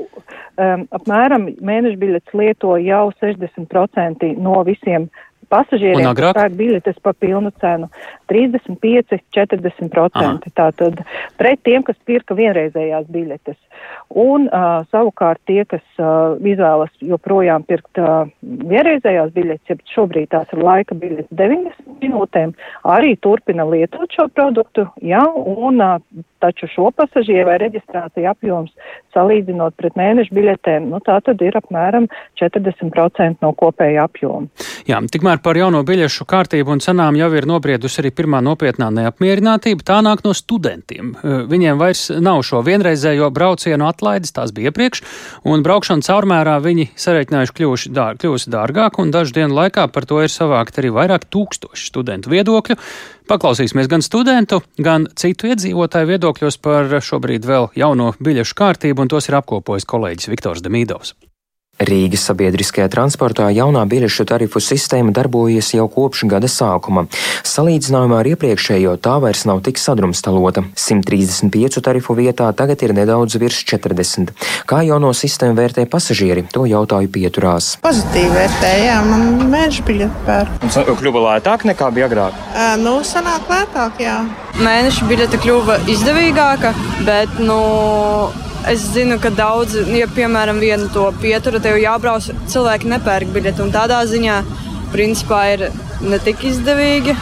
um, 0.58 0.88
apmēram 1.00 1.52
mēnešu 1.62 2.02
biļetes 2.02 2.40
lieto 2.40 2.78
jau 2.82 3.06
60% 3.22 4.34
no 4.42 4.64
visiem 4.68 5.08
pasažieriem, 5.54 6.10
pērk 6.18 6.58
biļetes 6.58 7.00
par 7.06 7.16
pilnu 7.22 7.54
cenu- 7.62 7.90
35, 8.32 9.20
40%. 9.36 10.10
Aha. 10.14 10.34
Tātad 10.58 11.04
pret 11.38 11.62
tiem, 11.64 11.84
kas 11.86 11.98
pirka 12.06 12.36
vienreizējās 12.38 13.08
biļetes. 13.14 13.60
Un 14.24 14.48
uh, 14.48 14.84
savukārt 14.94 15.42
tie, 15.50 15.64
kas 15.66 15.84
uh, 15.98 16.36
izvēlas 16.40 16.92
joprojām 17.02 17.66
pirkt 17.68 18.02
uh, 18.02 18.30
vienreizējās 18.42 19.34
biļetes, 19.36 19.70
ja 19.70 19.78
šobrīd 19.96 20.30
tās 20.34 20.52
ir 20.54 20.62
laika 20.64 20.96
biļetes 20.96 21.32
90 21.32 21.98
minūtēm, 22.04 22.54
arī 22.84 23.16
turpina 23.18 23.66
lietot 23.70 24.12
šo 24.14 24.30
produktu, 24.34 24.88
jā, 25.02 25.24
un 25.34 25.82
uh, 25.82 25.98
taču 26.44 26.68
šo 26.72 26.92
pasažieru 26.96 27.48
vai 27.50 27.58
reģistrāciju 27.64 28.30
apjoms 28.32 28.74
salīdzinot 29.16 29.78
pret 29.80 29.96
mēnešu 30.00 30.36
biļetēm, 30.36 30.90
nu 30.92 31.00
tā 31.06 31.20
tad 31.24 31.42
ir 31.46 31.56
apmēram 31.60 32.10
40% 32.42 33.44
no 33.46 33.54
kopēja 33.58 34.08
apjoma. 34.08 34.50
Jā, 34.90 35.00
tikmēr 35.14 35.40
par 35.44 35.58
jauno 35.60 35.84
biļešu 35.88 36.28
kārtību 36.30 36.76
un 36.76 36.84
cenām 36.84 37.18
jau 37.20 37.30
ir 37.38 37.48
nobriedusi 37.50 38.02
arī 38.04 38.14
pirmā 38.16 38.42
nopietnā 38.44 38.90
neapmierinātība. 38.98 39.86
Tā 39.88 40.02
nāk 40.06 40.26
no 40.26 40.34
studentiem. 40.38 41.14
Viņiem 41.24 41.80
vairs 41.80 42.08
nav 42.24 42.44
šo 42.48 42.64
vienreizējo 42.66 43.30
braucienu 43.34 43.88
atlaides, 43.88 44.34
tās 44.36 44.54
bija 44.56 44.74
iepriekš, 44.74 45.04
un 45.48 45.64
braukšana 45.66 46.06
caurmērā 46.06 46.58
viņi 46.64 46.90
sareiķinājuši 47.00 47.58
kļuvuši 47.60 47.94
dār, 47.96 48.20
kļūsi 48.22 48.54
dārgāk, 48.54 49.00
un 49.00 49.14
dažu 49.14 49.38
dienu 49.40 49.56
laikā 49.62 49.88
par 49.94 50.10
to 50.10 50.22
ir 50.24 50.32
savākt 50.34 50.82
arī 50.82 50.94
vairāk 50.96 51.30
tūkstoši 51.32 51.92
studentu 51.94 52.34
viedokļu. 52.34 52.80
Paklausīsimies 53.30 53.88
gan 53.92 54.04
studentu, 54.04 54.60
gan 54.84 55.08
citu 55.20 55.48
iedzīvotāju 55.52 56.10
viedokļos 56.12 56.60
par 56.64 56.92
šobrīd 57.00 57.48
vēl 57.48 57.70
jauno 57.80 58.12
biļešu 58.20 58.58
kārtību, 58.60 59.06
un 59.06 59.14
tos 59.14 59.30
ir 59.30 59.40
apkopojis 59.40 59.88
kolēģis 59.88 60.34
Viktors 60.34 60.66
Demīdovs. 60.66 61.16
Rīgas 61.82 62.28
sabiedriskajā 62.30 62.86
transportā 62.94 63.48
jaunā 63.50 63.82
biļešu 63.90 64.28
tarifu 64.30 64.62
sistēma 64.62 65.10
darbojas 65.16 65.72
jau 65.74 65.88
kopš 65.90 66.28
gada 66.30 66.46
sākuma. 66.46 67.08
Salīdzinājumā 67.50 68.20
ar 68.22 68.30
iepriekšējo 68.30 68.94
tā 69.02 69.16
vairs 69.24 69.42
nav 69.50 69.64
tik 69.66 69.82
sadrumstalota. 69.82 70.64
135 70.78 71.82
tarifu 71.84 72.14
vietā 72.20 72.52
tagad 72.54 72.86
ir 72.86 72.94
nedaudz 72.94 73.40
virs 73.42 73.64
40. 73.66 74.36
Kā 74.70 74.84
jauno 74.86 75.12
sistēmu 75.18 75.58
vērtē 75.58 75.88
pasažieri, 75.90 76.46
to 76.54 76.68
jautāju 76.70 77.10
pieturās. 77.18 77.74
Pozitīvi 77.82 78.30
vērtēja, 78.38 79.02
man 79.10 79.28
mēneša 79.50 79.90
biļete 79.90 80.24
pērk. 80.30 80.70
Kļuva 81.02 81.26
lētāk 81.28 81.66
nekā 81.74 81.90
bija 81.98 82.08
agrāk? 82.12 82.38
Uh, 82.54 82.78
nu, 82.86 83.00
sanāk 83.08 83.50
lētāk, 83.50 83.98
jā. 84.06 84.22
Mēneša 84.62 85.10
biļete 85.10 85.42
kļuva 85.42 85.82
izdevīgāka, 85.90 86.76
bet, 87.10 87.42
nu, 87.42 87.60
Es 88.64 88.84
zinu, 88.94 89.18
ka 89.20 89.28
daudz, 89.28 89.74
ja 89.92 90.06
piemēram 90.08 90.62
vienu 90.64 90.86
to 90.94 91.10
pieturu, 91.20 91.60
tev 91.60 91.76
jābrauc, 91.82 92.30
cilvēki 92.48 92.88
nepērk 92.94 93.34
biļeti. 93.36 93.66
Tādā 93.74 93.98
ziņā, 94.08 94.38
principā, 94.94 95.42
ir 95.58 95.66
ne 96.00 96.20
tik 96.24 96.46
izdevīgi. 96.48 97.16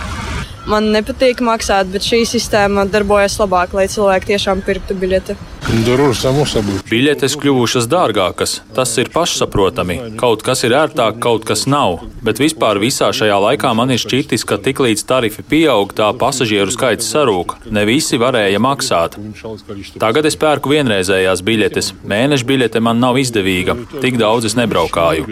Man 0.70 0.92
nepatīk 0.94 1.42
maksāt, 1.42 1.90
bet 1.90 2.06
šī 2.06 2.22
sistēma 2.30 2.86
darbojas 2.94 3.40
labāk, 3.42 3.74
lai 3.74 3.88
cilvēki 3.90 4.36
tiešām 4.36 4.62
pirktu 4.68 4.94
biļeti. 5.02 5.38
Biļetes 6.90 7.36
kļuvušas 7.40 7.86
dārgākas, 7.92 8.58
tas 8.76 8.92
ir 9.00 9.12
pašsaprotami. 9.14 9.98
Kaut 10.20 10.42
kas 10.46 10.64
ir 10.66 10.74
ērtāk, 10.76 11.20
kaut 11.22 11.46
kas 11.48 11.68
nav. 11.70 12.02
Bet 12.26 12.42
vispār 12.42 12.80
visā 12.82 13.12
šajā 13.14 13.38
laikā 13.46 13.72
man 13.78 13.94
ir 13.94 14.02
šķitis, 14.02 14.44
ka 14.50 14.58
tiklīdz 14.62 15.06
tarifi 15.08 15.46
pieaug, 15.48 15.94
tā 15.96 16.10
pasažieru 16.18 16.74
skaits 16.74 17.08
sarūk. 17.14 17.56
Ne 17.72 17.86
visi 17.88 18.20
varēja 18.22 18.60
maksāt. 18.64 19.18
Tagad 20.02 20.28
es 20.28 20.38
pērku 20.42 20.74
vienreizējās 20.74 21.46
biļetes. 21.46 21.94
Mēneša 22.10 22.50
biļete 22.52 22.82
man 22.84 23.00
nav 23.04 23.22
izdevīga. 23.22 23.78
Tik 24.02 24.18
daudz 24.22 24.50
es 24.50 24.58
nebraukāju. 24.60 25.30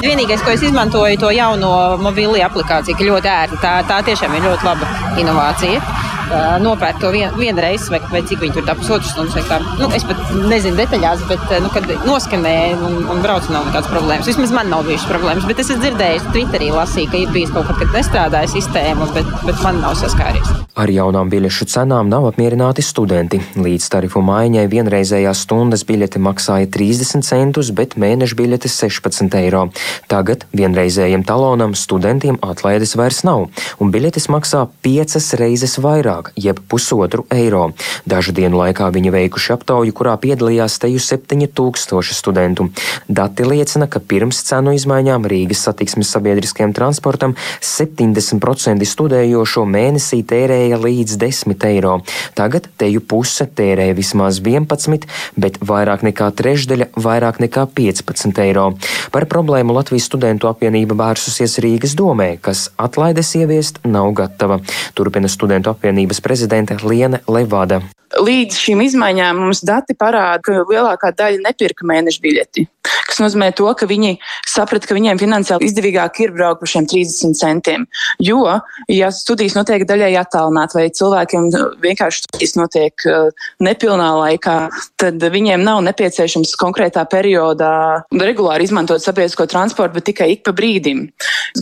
Vienīgais, 0.00 0.42
ko 0.44 0.56
es 0.56 0.64
izmantoju, 0.66 1.20
to 1.20 1.34
jauno 1.36 1.74
mobīlo 2.00 2.40
aplikāciju, 2.48 2.96
ka 2.96 3.10
ļoti 3.12 3.34
ērti. 3.36 3.60
Tā, 3.60 3.76
tā 3.88 4.00
tiešām 4.08 4.40
ir 4.40 4.48
ļoti 4.48 4.72
laba 4.72 4.94
inovācija 5.20 6.08
nopērkt 6.62 7.00
to 7.02 7.10
vien, 7.14 7.30
vienreiz, 7.38 7.88
vai, 7.92 8.00
vai 8.12 8.22
cik 8.26 8.42
viņi 8.44 8.56
tur 8.58 8.66
tā 8.68 8.76
pusotras 8.78 9.12
stundas 9.14 9.36
vai 9.38 9.44
kā. 9.48 9.60
Nu, 9.80 9.90
es 9.96 10.06
pat 10.06 10.20
nezinu 10.50 10.78
detaļās, 10.78 11.24
bet, 11.30 11.44
nu, 11.64 11.70
kad 11.74 11.88
noskanēja 12.06 12.78
un, 12.86 12.98
un 13.10 13.22
brauc, 13.24 13.48
nav 13.52 13.68
nekādas 13.68 13.90
problēmas. 13.92 14.28
Vismaz 14.30 14.54
man 14.54 14.70
nav 14.72 14.86
bijušas 14.88 15.08
problēmas, 15.10 15.46
bet 15.48 15.62
es 15.62 15.70
esmu 15.70 15.84
dzirdējis, 15.84 16.28
Twitterī 16.34 16.70
lasīju, 16.74 17.10
ka 17.12 17.20
ir 17.20 17.32
bijis 17.34 17.54
kaut 17.54 17.70
kad, 17.70 17.80
kad 17.82 17.96
nestrādāja 17.96 18.50
sistēma, 18.54 19.08
bet, 19.16 19.30
bet 19.46 19.64
man 19.64 19.80
nav 19.82 19.96
saskāries. 20.00 20.52
Ar 20.80 20.90
jaunām 20.92 21.30
biļešu 21.32 21.66
cenām 21.70 22.10
nav 22.12 22.28
apmierināti 22.28 22.84
studenti. 22.84 23.40
Līdz 23.58 23.88
tarifu 23.92 24.22
maiņai 24.24 24.66
vienreizējās 24.70 25.44
stundas 25.46 25.82
biļete 25.88 26.20
maksāja 26.22 26.68
30 26.72 27.26
centus, 27.26 27.72
bet 27.74 27.96
mēneša 28.00 28.38
biļete 28.38 28.70
16 28.70 29.36
eiro. 29.40 29.66
Tagad 30.10 30.44
vienreizējiem 30.56 31.24
talonam 31.26 31.74
studentiem 31.78 32.38
atlaides 32.44 32.94
vairs 33.00 33.22
nav, 33.26 33.48
un 33.80 33.92
biļetes 33.94 34.28
maksā 34.32 34.66
piecas 34.84 35.32
reizes 35.40 35.78
vairāk, 35.80 36.19
jeb 36.36 36.60
pusotru 36.68 37.24
eiro. 37.30 37.70
Dažu 38.08 38.34
dienu 38.36 38.60
laikā 38.60 38.88
viņi 38.94 39.12
veikuši 39.14 39.54
aptauju, 39.56 39.94
kurā 39.96 40.16
piedalījās 40.20 40.78
teju 40.82 41.00
7000 41.02 42.16
studentu. 42.16 42.68
Dati 43.08 43.46
liecina, 43.46 43.88
ka 43.90 44.00
pirms 44.00 44.42
cenu 44.46 44.74
izmaiņām 44.76 45.26
Rīgas 45.30 45.64
satiksmes 45.66 46.10
sabiedriskajam 46.14 46.74
transportam 46.76 47.36
70% 47.64 48.86
studējošo 48.86 49.64
mēnesī 49.68 50.22
tērēja 50.26 50.80
līdz 50.80 51.18
10 51.20 51.66
eiro. 51.70 51.98
Tagad 52.38 52.68
teju 52.80 53.02
puse 53.04 53.46
tērēja 53.46 53.96
vismaz 53.98 54.40
11, 54.44 55.06
bet 55.40 55.58
vairāk 55.64 56.04
nekā 56.06 56.30
trešdaļa 56.36 56.90
vairāk 57.00 57.40
nekā 57.44 57.66
15 57.76 58.42
eiro. 58.44 58.70
Par 59.14 59.26
problēmu 59.30 59.74
Latvijas 59.76 60.08
studentu 60.10 60.48
apvienība 60.50 60.96
vērsusies 60.98 61.58
Rīgas 61.64 61.96
domē, 61.98 62.32
kas 62.42 62.68
atlaides 62.80 63.32
ieviest 63.38 63.82
nav 63.84 64.12
gatava. 64.18 64.60
Turpina 64.94 65.30
studentu 65.30 65.72
apvienības 66.10 66.20
prezidente 66.20 66.76
Liene 66.82 67.20
Levada. 67.28 67.80
Līdz 68.18 68.56
šīm 68.58 68.82
izmaiņām 68.82 69.38
mums 69.38 69.62
dati 69.62 69.94
parāda, 69.94 70.42
ka 70.42 70.64
lielākā 70.66 71.12
daļa 71.14 71.44
nepirka 71.44 71.86
mēneša 71.86 72.20
biļeti. 72.20 72.66
Tas 73.06 73.20
nozīmē, 73.22 73.52
to, 73.54 73.68
ka 73.74 73.86
viņi 73.86 74.16
saprata, 74.48 74.88
ka 74.88 74.94
viņiem 74.96 75.18
finansiāli 75.18 75.66
izdevīgāk 75.68 76.18
ir 76.24 76.32
braukt 76.34 76.62
par 76.62 76.70
šiem 76.70 76.88
30 76.90 77.38
centiem. 77.38 77.86
Jo, 78.18 78.58
ja 78.90 79.10
studijas 79.14 79.54
notiek 79.54 79.84
daļai 79.86 80.10
attālināt, 80.18 80.74
vai 80.74 80.88
cilvēkiem 80.90 81.48
vienkārši 81.82 82.24
studijas 82.24 82.56
notiek 82.58 83.06
uh, 83.06 83.30
nepilnā 83.62 84.08
laikā, 84.18 84.56
tad 84.98 85.22
viņiem 85.22 85.62
nav 85.62 85.82
nepieciešams 85.86 86.56
konkrētā 86.58 87.04
periodā 87.10 88.06
regulāri 88.10 88.66
izmantot 88.66 89.02
sabiedrisko 89.02 89.46
transportu, 89.50 89.98
bet 89.98 90.10
tikai 90.10 90.32
ik 90.34 90.42
pa 90.46 90.54
brīdim. 90.56 91.06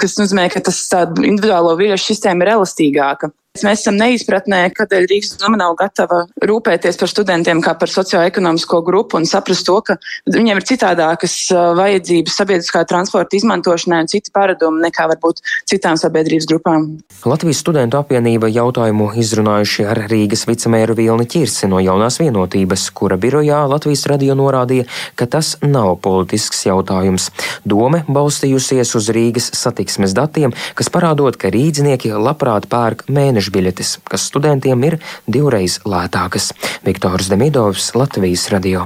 Tas 0.01 0.17
nozīmē, 0.21 0.49
ka 0.53 0.65
tas 0.65 0.81
individuālo 0.95 1.77
biļešu 1.81 2.15
sistēma 2.15 2.45
ir 2.47 2.55
elastīgāka. 2.57 3.33
Mēs 3.59 3.81
esam 3.83 3.97
neizpratnē, 3.99 4.61
kādēļ 4.71 5.07
Rīgas 5.11 5.33
doma 5.41 5.59
nav 5.59 5.73
gatava 5.79 6.21
rūpēties 6.47 6.99
par 7.01 7.11
studentiem 7.11 7.59
kā 7.65 7.73
par 7.79 7.91
socioekonomisko 7.91 8.81
grupu 8.87 9.19
un 9.19 9.25
saprast 9.27 9.67
to, 9.67 9.75
ka 9.83 9.97
viņiem 10.31 10.61
ir 10.61 10.67
citādākas 10.69 11.35
vajadzības 11.51 12.37
sabiedriskā 12.39 12.85
transporta 12.87 13.35
izmantošanai 13.35 14.05
un 14.05 14.11
citi 14.13 14.31
paradumi 14.35 14.85
nekā 14.85 15.09
varbūt 15.11 15.43
citām 15.67 15.99
sabiedrības 15.99 16.47
grupām. 16.51 16.87
Latvijas 17.27 17.63
studentu 17.65 17.99
apvienība 17.99 18.51
jautājumu 18.53 19.09
izrunājuši 19.19 19.89
ar 19.91 20.05
Rīgas 20.13 20.47
vicemēru 20.47 20.95
Vilni 21.01 21.27
Čirsi 21.27 21.67
no 21.67 21.83
jaunās 21.83 22.21
vienotības, 22.23 22.87
kura 22.95 23.19
birojā 23.19 23.65
Latvijas 23.67 24.07
radio 24.13 24.39
norādīja, 24.39 24.87
ka 25.19 25.27
tas 25.27 25.57
nav 25.67 25.97
politisks 26.05 26.63
jautājums. 26.69 27.33
Dome 27.67 28.05
balstījusies 28.07 28.95
uz 28.95 29.11
Rīgas 29.11 29.51
satiksmes 29.59 30.15
datiem, 30.15 30.55
kas 30.79 30.95
parādot, 30.95 31.41
ka 31.41 31.51
rīdznieki 31.51 32.15
labprāt 32.15 32.71
pērk 32.71 33.09
mēnešu 33.11 33.48
biļetes, 33.55 33.97
kas 34.09 34.29
studentiem 34.31 34.85
ir 34.89 34.99
divreiz 35.27 35.81
lētākas. 35.89 36.53
Viktors 36.87 37.31
Demidovs, 37.33 37.93
Latvijas 37.99 38.49
radio. 38.55 38.85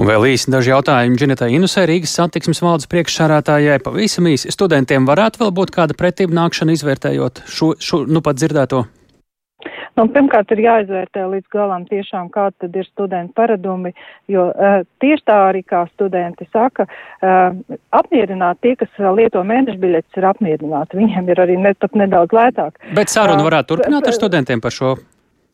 Un 0.00 0.08
vēl 0.08 0.32
īsi 0.32 0.50
daži 0.50 0.72
jautājumi 0.72 1.18
Džinetai 1.18 1.52
Inusē, 1.56 1.84
Rīgas 1.86 2.16
satiksmes 2.18 2.62
valdes 2.64 2.88
priekšsārātājai. 2.90 3.78
Pavisam 3.84 4.26
īsi 4.30 4.50
studentiem 4.54 5.06
varētu 5.08 5.44
vēl 5.44 5.54
būt 5.60 5.74
kāda 5.76 5.96
pretība 5.98 6.34
nākšana, 6.40 6.74
izvērtējot 6.74 7.44
šo, 7.46 7.74
šo 7.78 8.02
nu 8.10 8.24
pat 8.24 8.40
dzirdēto? 8.40 8.84
Nu, 9.98 10.06
pirmkārt, 10.08 10.52
ir 10.54 10.62
jāizvērtē 10.64 11.26
līdz 11.34 11.48
galam 11.52 11.84
tiešām, 11.88 12.30
kādi 12.32 12.64
tad 12.64 12.76
ir 12.80 12.86
studentu 12.88 13.36
paradumi, 13.36 13.92
jo 14.32 14.48
uh, 14.48 14.78
tieši 15.04 15.26
tā 15.28 15.38
arī 15.50 15.60
kā 15.68 15.82
studenti 15.92 16.48
saka, 16.48 16.86
uh, 16.88 17.58
apmierināt 18.00 18.62
tie, 18.64 18.72
kas 18.80 19.02
lieto 19.18 19.44
mēnešu 19.44 19.80
biļetes, 19.82 20.16
ir 20.16 20.28
apmierināti. 20.32 21.00
Viņiem 21.02 21.32
ir 21.34 21.44
arī 21.44 21.58
ne, 21.60 21.74
pat 21.76 21.98
nedaudz 21.98 22.32
lētāk. 22.36 22.80
Bet 22.96 23.12
sarunu 23.12 23.44
varētu 23.48 23.76
turpināt 23.76 24.08
ar 24.08 24.16
studentiem 24.16 24.64
par 24.64 24.72
šo 24.72 24.96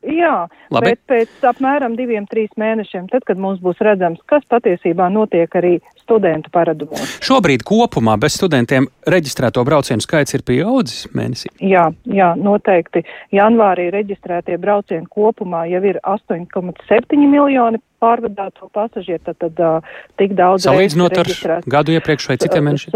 Jā, 0.07 0.47
Labi. 0.71 0.93
bet 0.93 1.01
pēc 1.11 1.47
apmēram 1.51 1.97
diviem, 1.99 2.27
trīs 2.31 2.53
mēnešiem, 2.61 3.09
tad, 3.11 3.25
kad 3.27 3.41
mums 3.41 3.59
būs 3.59 3.81
redzams, 3.83 4.21
kas 4.31 4.45
patiesībā 4.47 5.09
notiek 5.11 5.51
arī 5.59 5.81
studentu 6.09 6.53
paradumos. 6.53 7.19
Šobrīd 7.25 7.63
kopumā 7.69 8.17
bez 8.21 8.39
studentiem 8.41 8.89
reģistrēto 9.09 9.61
braucienu 9.69 10.05
skaits 10.05 10.39
ir 10.39 10.45
pieaudzis 10.49 11.05
mēnesī? 11.13 11.53
Jā, 11.61 11.91
jā, 12.09 12.33
noteikti. 12.41 13.05
Janvārī 13.37 13.91
reģistrētie 13.93 14.57
braucieni 14.63 15.07
kopumā 15.13 15.67
jau 15.69 15.85
ir 15.85 16.01
8,7 16.09 17.29
miljoni 17.29 17.83
pārvadāto 18.03 18.69
pasažieru, 18.75 19.21
tad, 19.27 19.39
tad 19.43 19.61
uh, 19.63 19.97
tik 20.21 20.37
daudz. 20.39 20.67
Salīdzinot 20.69 21.19
ar 21.19 21.33
gadu 21.67 21.97
iepriekš 21.97 22.31
vai 22.31 22.39
citiem 22.41 22.69
mēnešiem? 22.69 22.95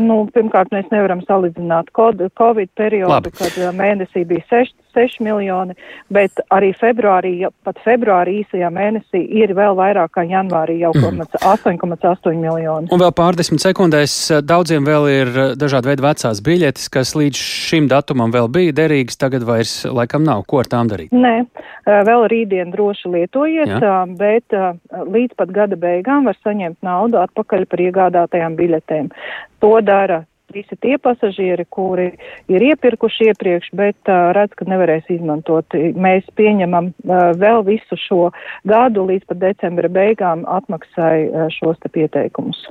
Nu, 0.00 0.22
pirmkārt, 0.32 0.70
mēs 0.72 0.86
nevaram 0.92 1.20
salīdzināt 1.26 1.90
Covid 1.96 2.70
periodu, 2.78 3.10
Labi. 3.10 3.32
kad 3.34 3.56
mēnesī 3.76 4.22
bija 4.28 4.44
6, 4.52 4.76
6 4.96 5.20
miljoni, 5.26 5.74
bet 6.14 6.40
arī 6.54 6.70
februārī, 6.78 7.34
pat 7.66 7.80
februārī 7.84 8.40
īsajā 8.44 8.70
mēnesī 8.74 9.24
ir 9.42 9.54
vēl 9.58 9.76
vairāk 9.78 10.14
kā 10.14 10.24
janvārī 10.30 10.78
jau 10.84 10.94
mm. 10.94 11.26
8,8 11.42 12.39
miljoni. 12.42 12.90
Un 12.92 13.02
vēl 13.02 13.12
pārdesmit 13.16 13.62
sekundēs 13.62 14.16
daudziem 14.46 14.86
vēl 14.88 15.08
ir 15.12 15.32
dažādi 15.60 15.92
veidi 15.92 16.04
vecās 16.04 16.42
biļetes, 16.46 16.88
kas 16.92 17.14
līdz 17.18 17.42
šim 17.70 17.90
datumam 17.90 18.32
vēl 18.34 18.50
bija 18.52 18.76
derīgas, 18.80 19.18
tagad 19.20 19.44
vairs 19.48 19.82
laikam 19.84 20.24
nav. 20.26 20.46
Ko 20.50 20.62
ar 20.62 20.70
tām 20.70 20.90
darīt? 20.90 21.12
Nē, 21.14 21.44
vēl 21.86 22.26
rītdien 22.32 22.72
droši 22.74 23.12
lietojiet, 23.14 23.76
Jā. 23.76 24.00
bet 24.18 24.56
līdz 24.90 25.36
pat 25.38 25.54
gada 25.54 25.78
beigām 25.80 26.28
var 26.30 26.38
saņemt 26.40 26.80
naudu 26.86 27.20
atpakaļ 27.22 27.68
par 27.70 27.84
iegādātajām 27.86 28.58
biļetēm. 28.58 29.12
To 29.60 29.76
dara 29.84 30.24
visi 30.54 30.76
tie 30.82 30.98
pasažieri, 31.02 31.64
kuri 31.70 32.10
ir 32.50 32.66
iepirkuši 32.70 33.30
iepriekš, 33.30 33.70
bet 33.76 34.10
uh, 34.10 34.30
redz, 34.36 34.54
ka 34.58 34.66
nevarēs 34.68 35.08
izmantot. 35.12 35.76
Mēs 35.76 36.28
pieņemam 36.38 36.90
uh, 36.92 37.30
vēl 37.40 37.64
visu 37.68 37.98
šo 38.00 38.30
gadu 38.68 39.06
līdz 39.10 39.28
pat 39.30 39.42
decembra 39.42 39.90
beigām 39.92 40.46
atmaksai 40.48 41.16
uh, 41.28 41.48
šos 41.54 41.80
te 41.82 41.92
pieteikumus. 41.92 42.68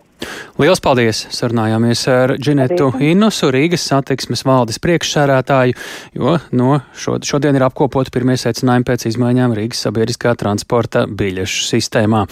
Liels 0.60 0.82
paldies! 0.84 1.22
Sarunājāmies 1.32 2.02
ar 2.12 2.34
Džinetu 2.36 2.90
Innusu, 3.00 3.48
Rīgas 3.56 3.86
satiksmes 3.88 4.44
valdes 4.48 4.82
priekšsērētāju, 4.84 5.78
jo 6.20 6.36
no 6.52 6.82
šod, 7.00 7.24
šodien 7.28 7.56
ir 7.56 7.64
apkopot 7.70 8.12
pirmie 8.12 8.36
secinājumi 8.40 8.88
pēc 8.90 9.08
izmaiņām 9.14 9.56
Rīgas 9.56 9.86
sabiedriskā 9.88 10.36
transporta 10.40 11.06
biļešu 11.08 11.66
sistēmā. 11.70 12.26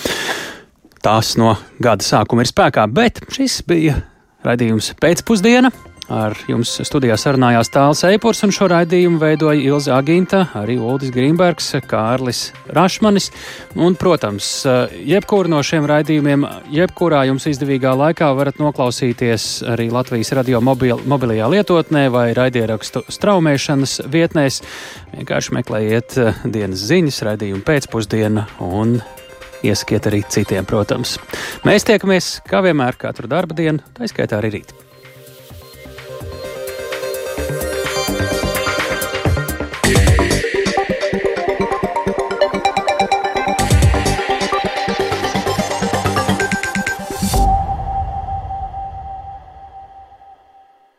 Tās 1.04 1.36
no 1.40 1.56
gada 1.80 2.04
sākuma 2.04 2.44
ir 2.44 2.52
spēkā, 2.52 2.88
bet 2.92 3.24
šis 3.32 3.62
bija 3.70 3.96
Raidījums 4.48 4.94
pēcpusdiena. 5.02 5.72
Ar 6.08 6.32
jums 6.48 6.70
studijā 6.88 7.18
sarunājās 7.20 7.68
Tāls 7.68 8.00
Eipurs, 8.08 8.40
un 8.46 8.54
šo 8.56 8.70
raidījumu 8.72 9.20
veidoja 9.20 9.60
Ilza 9.60 9.98
Aginta, 9.98 10.46
arī 10.56 10.78
Uldis 10.80 11.12
Grīmbergs, 11.12 11.74
Kārlis 11.84 12.46
Rašmanis. 12.72 13.28
Un, 13.76 13.98
protams, 14.00 14.48
jebkuru 14.96 15.52
no 15.52 15.60
šiem 15.68 15.84
raidījumiem, 15.92 16.46
jebkurā 16.72 17.26
jums 17.28 17.50
izdevīgā 17.52 17.92
laikā 18.00 18.32
varat 18.40 18.64
noklausīties 18.64 19.50
arī 19.68 19.90
Latvijas 19.92 20.32
radio 20.40 20.64
mobil, 20.64 21.04
mobilajā 21.04 21.52
lietotnē 21.58 22.08
vai 22.16 22.30
raidierakstu 22.40 23.04
straumēšanas 23.12 24.00
vietnēs. 24.08 24.62
Vienkārši 25.12 25.60
meklējiet 25.60 26.20
dienas 26.48 26.88
ziņas, 26.88 27.20
raidījumu 27.34 27.68
pēcpusdienu 27.68 28.48
un 28.64 29.02
Iesakiet 29.66 30.10
arī 30.10 30.24
citiem, 30.30 30.66
protams. 30.70 31.18
Mēs 31.66 31.88
tiekamies 31.88 32.38
kā 32.50 32.62
vienmēr 32.66 33.00
katru 33.00 33.30
darba 33.32 33.58
dienu, 33.58 33.82
tā 33.98 34.06
izskaitā 34.06 34.42
arī 34.42 34.60
rīt. 34.60 34.87